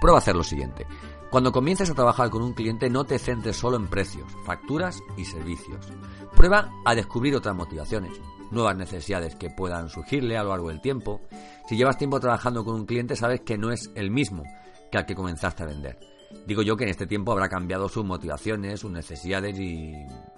Prueba 0.00 0.18
a 0.18 0.20
hacer 0.20 0.34
lo 0.34 0.42
siguiente. 0.42 0.86
Cuando 1.30 1.52
comiences 1.52 1.90
a 1.90 1.94
trabajar 1.94 2.30
con 2.30 2.42
un 2.42 2.52
cliente 2.52 2.90
no 2.90 3.04
te 3.04 3.18
centres 3.18 3.56
solo 3.56 3.76
en 3.76 3.88
precios, 3.88 4.30
facturas 4.44 5.00
y 5.16 5.24
servicios. 5.24 5.86
Prueba 6.34 6.70
a 6.84 6.94
descubrir 6.94 7.34
otras 7.36 7.54
motivaciones, 7.54 8.12
nuevas 8.50 8.76
necesidades 8.76 9.36
que 9.36 9.50
puedan 9.50 9.88
surgirle 9.88 10.36
a 10.36 10.42
lo 10.42 10.50
largo 10.50 10.68
del 10.68 10.80
tiempo. 10.80 11.20
Si 11.68 11.76
llevas 11.76 11.98
tiempo 11.98 12.20
trabajando 12.20 12.64
con 12.64 12.74
un 12.74 12.86
cliente 12.86 13.16
sabes 13.16 13.40
que 13.42 13.58
no 13.58 13.70
es 13.70 13.90
el 13.94 14.10
mismo 14.10 14.42
que 14.90 14.98
al 14.98 15.06
que 15.06 15.14
comenzaste 15.14 15.62
a 15.62 15.66
vender. 15.66 16.15
Digo 16.46 16.62
yo 16.62 16.76
que 16.76 16.84
en 16.84 16.90
este 16.90 17.06
tiempo 17.06 17.32
habrá 17.32 17.48
cambiado 17.48 17.88
sus 17.88 18.04
motivaciones, 18.04 18.80
sus 18.80 18.90
necesidades 18.90 19.58
y, 19.58 19.94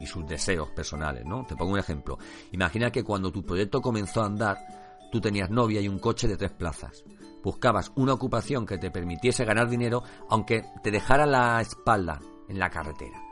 sus 0.07 0.27
deseos 0.27 0.68
personales, 0.70 1.24
¿no? 1.27 1.44
Te 1.44 1.57
pongo 1.57 1.72
un 1.72 1.79
ejemplo. 1.79 2.18
Imagina 2.53 2.90
que 2.90 3.05
cuando 3.05 3.31
tu 3.31 3.44
proyecto 3.44 3.81
comenzó 3.81 4.22
a 4.22 4.27
andar, 4.27 4.59
tú 5.11 5.20
tenías 5.20 5.51
novia 5.51 5.81
y 5.81 5.88
un 5.88 5.98
coche 5.98 6.29
de 6.29 6.37
tres 6.37 6.51
plazas. 6.53 7.05
Buscabas 7.42 7.92
una 7.94 8.14
ocupación 8.14 8.66
que 8.66 8.79
te 8.79 8.90
permitiese 8.90 9.44
ganar 9.44 9.68
dinero, 9.68 10.03
aunque 10.29 10.64
te 10.83 10.90
dejara 10.90 11.27
la 11.27 11.61
espalda 11.61 12.20
en 12.48 12.59
la 12.59 12.70
carretera. 12.70 13.22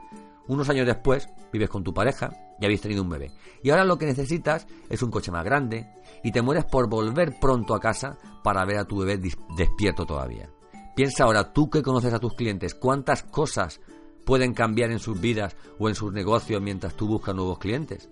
Unos 0.48 0.68
años 0.68 0.86
después, 0.86 1.28
vives 1.52 1.68
con 1.68 1.82
tu 1.82 1.92
pareja 1.92 2.30
y 2.60 2.64
habéis 2.64 2.80
tenido 2.80 3.02
un 3.02 3.10
bebé. 3.10 3.32
Y 3.62 3.70
ahora 3.70 3.84
lo 3.84 3.98
que 3.98 4.06
necesitas 4.06 4.66
es 4.88 5.02
un 5.02 5.10
coche 5.10 5.32
más 5.32 5.44
grande 5.44 5.88
y 6.22 6.30
te 6.30 6.42
mueres 6.42 6.64
por 6.64 6.88
volver 6.88 7.38
pronto 7.40 7.74
a 7.74 7.80
casa 7.80 8.16
para 8.44 8.64
ver 8.64 8.78
a 8.78 8.84
tu 8.84 8.98
bebé 8.98 9.18
despierto 9.56 10.06
todavía. 10.06 10.48
Piensa 10.96 11.24
ahora, 11.24 11.52
tú 11.52 11.68
que 11.68 11.82
conoces 11.82 12.14
a 12.14 12.18
tus 12.18 12.32
clientes, 12.32 12.74
cuántas 12.74 13.22
cosas 13.22 13.82
pueden 14.24 14.54
cambiar 14.54 14.90
en 14.90 14.98
sus 14.98 15.20
vidas 15.20 15.54
o 15.78 15.90
en 15.90 15.94
sus 15.94 16.10
negocios 16.10 16.62
mientras 16.62 16.94
tú 16.94 17.06
buscas 17.06 17.34
nuevos 17.34 17.58
clientes. 17.58 18.08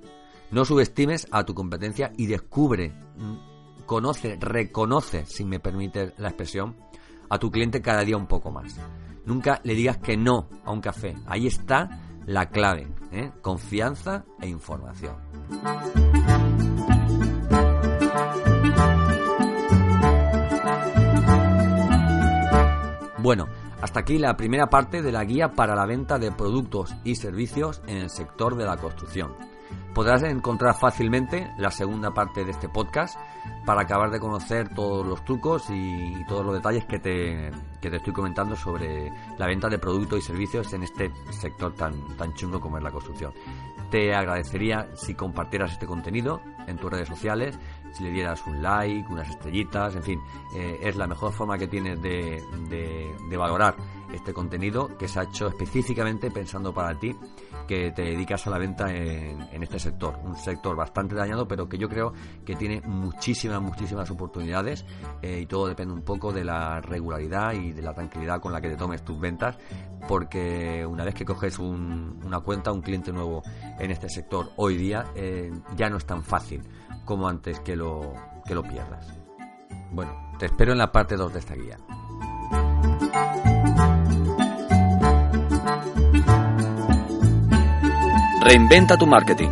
No 0.51 0.67
subestimes 0.67 1.27
a 1.31 1.45
tu 1.45 1.55
competencia 1.55 2.13
y 2.19 2.27
descubre, 2.27 2.91
mm, 2.91 3.87
conoce, 3.87 4.37
reconoce, 4.39 5.25
si 5.25 5.47
me 5.47 5.61
permite 5.61 6.13
la 6.19 6.29
expresión, 6.29 6.77
a 7.31 7.39
tu 7.39 7.51
cliente 7.51 7.81
cada 7.81 8.05
día 8.05 8.19
un 8.19 8.27
poco 8.27 8.51
más. 8.51 8.77
Nunca 9.25 9.63
le 9.65 9.75
digas 9.75 9.97
que 9.97 10.19
no 10.19 10.51
a 10.63 10.71
un 10.71 10.83
café. 10.83 11.17
Ahí 11.25 11.47
está 11.47 11.89
la 12.27 12.51
clave. 12.51 12.87
¿eh? 13.13 13.33
Confianza 13.41 14.27
e 14.43 14.47
información. 14.47 15.17
Bueno, 23.25 23.49
hasta 23.81 24.01
aquí 24.01 24.19
la 24.19 24.37
primera 24.37 24.67
parte 24.67 25.01
de 25.01 25.11
la 25.11 25.25
guía 25.25 25.53
para 25.53 25.75
la 25.75 25.87
venta 25.87 26.19
de 26.19 26.31
productos 26.31 26.95
y 27.05 27.15
servicios 27.15 27.81
en 27.87 27.97
el 27.97 28.11
sector 28.11 28.55
de 28.55 28.67
la 28.67 28.77
construcción. 28.77 29.33
Podrás 29.95 30.25
encontrar 30.25 30.75
fácilmente 30.75 31.51
la 31.57 31.71
segunda 31.71 32.13
parte 32.13 32.45
de 32.45 32.51
este 32.51 32.69
podcast 32.69 33.19
para 33.65 33.81
acabar 33.81 34.11
de 34.11 34.21
conocer 34.21 34.75
todos 34.75 35.07
los 35.07 35.25
trucos 35.25 35.65
y 35.71 36.23
todos 36.29 36.45
los 36.45 36.55
detalles 36.55 36.85
que 36.85 36.99
te, 36.99 37.51
que 37.81 37.89
te 37.89 37.97
estoy 37.97 38.13
comentando 38.13 38.57
sobre 38.57 39.11
la 39.39 39.47
venta 39.47 39.71
de 39.71 39.79
productos 39.79 40.19
y 40.19 40.23
servicios 40.23 40.71
en 40.75 40.83
este 40.83 41.11
sector 41.31 41.75
tan, 41.75 41.95
tan 42.19 42.35
chungo 42.35 42.61
como 42.61 42.77
es 42.77 42.85
la 42.85 42.91
construcción. 42.91 43.33
Te 43.91 44.15
agradecería 44.15 44.91
si 44.97 45.15
compartieras 45.15 45.73
este 45.73 45.87
contenido 45.87 46.43
en 46.67 46.77
tus 46.77 46.91
redes 46.91 47.09
sociales, 47.09 47.59
si 47.95 48.03
le 48.03 48.11
dieras 48.11 48.45
un 48.47 48.61
like, 48.61 49.11
unas 49.11 49.31
estrellitas, 49.31 49.95
en 49.95 50.03
fin, 50.03 50.23
eh, 50.55 50.81
es 50.83 50.97
la 50.97 51.07
mejor 51.07 51.33
forma 51.33 51.57
que 51.57 51.69
tienes 51.69 52.03
de, 52.03 52.43
de, 52.69 53.37
valorar 53.37 53.77
este 54.15 54.33
contenido 54.33 54.97
que 54.99 55.09
se 55.09 55.21
ha 55.21 55.25
hecho 55.25 55.49
específicamente 55.49 56.31
pensando 56.31 56.73
para 56.73 56.99
ti 56.99 57.15
que 57.67 57.93
te 57.93 58.03
dedicas 58.03 58.47
a 58.47 58.51
la 58.51 58.59
venta 58.59 58.95
en, 58.95 59.63
este 59.63 59.79
sector. 59.79 60.19
Un 60.23 60.37
sector 60.37 60.77
bastante 60.77 61.15
dañado, 61.15 61.49
pero 61.49 61.69
que 61.69 61.79
yo 61.79 61.89
creo 61.89 62.13
que 62.45 62.55
tiene 62.57 62.81
muchísimas, 62.83 63.61
muchísimas 63.63 64.11
oportunidades 64.11 64.85
eh, 65.23 65.41
y 65.43 65.47
todo 65.47 65.67
depende 65.67 65.95
un 65.95 66.03
poco 66.03 66.33
de 66.33 66.45
la 66.45 66.81
regularidad 66.81 67.53
y 67.55 67.73
de 67.73 67.83
la 67.83 67.95
tranquilidad 67.95 68.41
con 68.41 68.53
la 68.53 68.61
que 68.61 68.69
te 68.69 68.77
tomes 68.77 69.05
tus 69.05 69.19
ventas, 69.19 69.59
porque 70.07 70.85
una 70.87 71.05
vez 71.05 71.15
que 71.15 71.25
coges 71.25 71.59
una 71.59 72.41
cuenta, 72.41 72.73
un 72.73 72.83
cliente 72.83 73.13
nuevo 73.13 73.43
en 73.79 73.91
este 73.91 74.09
sector 74.09 74.51
hoy 74.57 74.77
día, 74.77 75.07
eh, 75.15 75.51
ya 75.77 75.89
no 75.89 75.97
es 75.97 76.05
tan 76.05 76.23
fácil 76.23 76.63
como 77.05 77.29
antes 77.29 77.61
que 77.61 77.77
lo, 77.77 78.15
que 78.47 78.55
lo 78.55 78.63
pierdas. 78.63 79.07
Bueno, 79.91 80.13
te 80.39 80.47
espero 80.47 80.73
en 80.73 80.79
la 80.79 80.91
parte 80.91 81.17
2 81.17 81.33
de 81.33 81.39
esta 81.39 81.55
guía. 81.55 81.79
Reinventa 88.45 88.99
tu 88.99 89.07
marketing, 89.07 89.49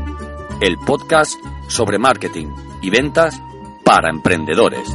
el 0.61 0.77
podcast 0.77 1.41
sobre 1.67 1.99
marketing 1.99 2.49
y 2.83 2.91
ventas 2.91 3.41
para 3.83 4.11
emprendedores. 4.11 4.95